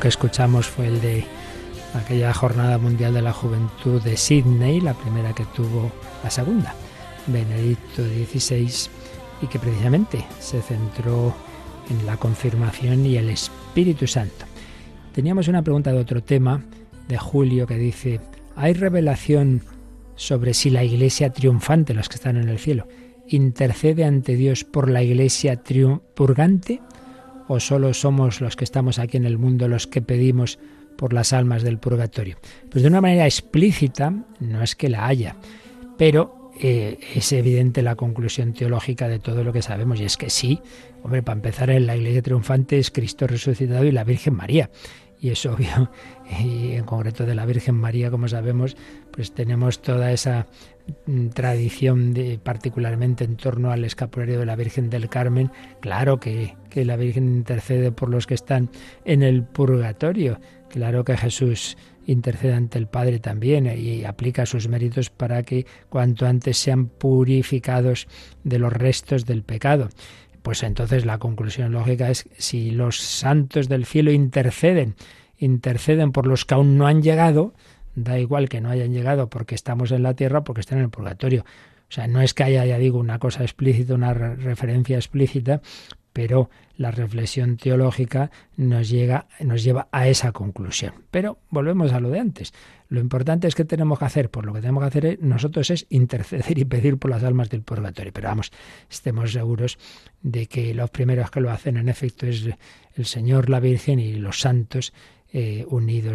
[0.01, 1.24] que escuchamos fue el de
[1.95, 5.90] aquella Jornada Mundial de la Juventud de Sydney, la primera que tuvo
[6.22, 6.74] la segunda,
[7.26, 8.90] Benedicto XVI,
[9.43, 11.34] y que precisamente se centró
[11.90, 14.47] en la confirmación y el Espíritu Santo.
[15.12, 16.62] Teníamos una pregunta de otro tema,
[17.09, 18.20] de Julio, que dice,
[18.57, 19.62] ¿hay revelación
[20.14, 22.86] sobre si la iglesia triunfante, los que están en el cielo,
[23.28, 25.61] intercede ante Dios por la iglesia
[26.14, 26.80] purgante?
[27.55, 30.59] ¿O solo somos los que estamos aquí en el mundo los que pedimos
[30.96, 32.38] por las almas del purgatorio.
[32.70, 35.36] Pues de una manera explícita no es que la haya,
[35.98, 40.30] pero eh, es evidente la conclusión teológica de todo lo que sabemos, y es que
[40.30, 40.61] sí,
[41.03, 44.70] hombre, para empezar en la iglesia triunfante es Cristo resucitado y la Virgen María.
[45.23, 45.89] Y es obvio,
[46.41, 48.77] y en concreto de la Virgen María, como sabemos,
[49.12, 50.49] pues tenemos toda esa
[51.07, 55.53] mm, tradición de, particularmente en torno al escapulario de la Virgen del Carmen.
[55.81, 58.68] Claro que, que la Virgen intercede por los que están
[59.05, 60.41] en el purgatorio.
[60.68, 66.27] Claro que Jesús intercede ante el Padre también y aplica sus méritos para que cuanto
[66.27, 68.09] antes sean purificados
[68.43, 69.89] de los restos del pecado.
[70.43, 74.97] Pues entonces la conclusión lógica es si los santos del cielo interceden,
[75.38, 77.55] interceden por los que aún no han llegado,
[77.95, 80.90] da igual que no hayan llegado porque estamos en la tierra, porque están en el
[80.90, 81.45] purgatorio.
[81.88, 85.61] O sea, no es que haya, ya digo, una cosa explícita, una referencia explícita,
[86.13, 90.95] pero la reflexión teológica nos, llega, nos lleva a esa conclusión.
[91.11, 92.53] Pero volvemos a lo de antes.
[92.89, 95.87] Lo importante es que tenemos que hacer, por lo que tenemos que hacer nosotros es
[95.89, 98.13] interceder y pedir por las almas del purgatorio.
[98.13, 98.53] Pero vamos,
[98.91, 99.79] estemos seguros
[100.23, 102.49] de que los primeros que lo hacen en efecto es
[102.97, 104.93] el Señor, la Virgen y los santos
[105.33, 105.65] eh,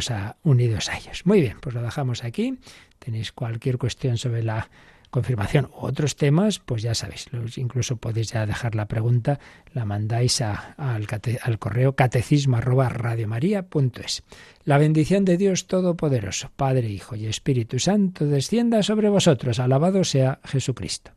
[0.10, 1.26] a, unidos a ellos.
[1.26, 2.60] Muy bien, pues lo dejamos aquí.
[3.00, 4.70] Tenéis cualquier cuestión sobre la
[5.10, 7.28] confirmación u otros temas, pues ya sabéis,
[7.58, 9.40] incluso podéis ya dejar la pregunta,
[9.74, 14.24] la mandáis al, al, correo catecismo arroba radiomaria.es.
[14.64, 19.60] La bendición de Dios Todopoderoso, Padre, Hijo y Espíritu Santo, descienda sobre vosotros.
[19.60, 21.17] Alabado sea Jesucristo.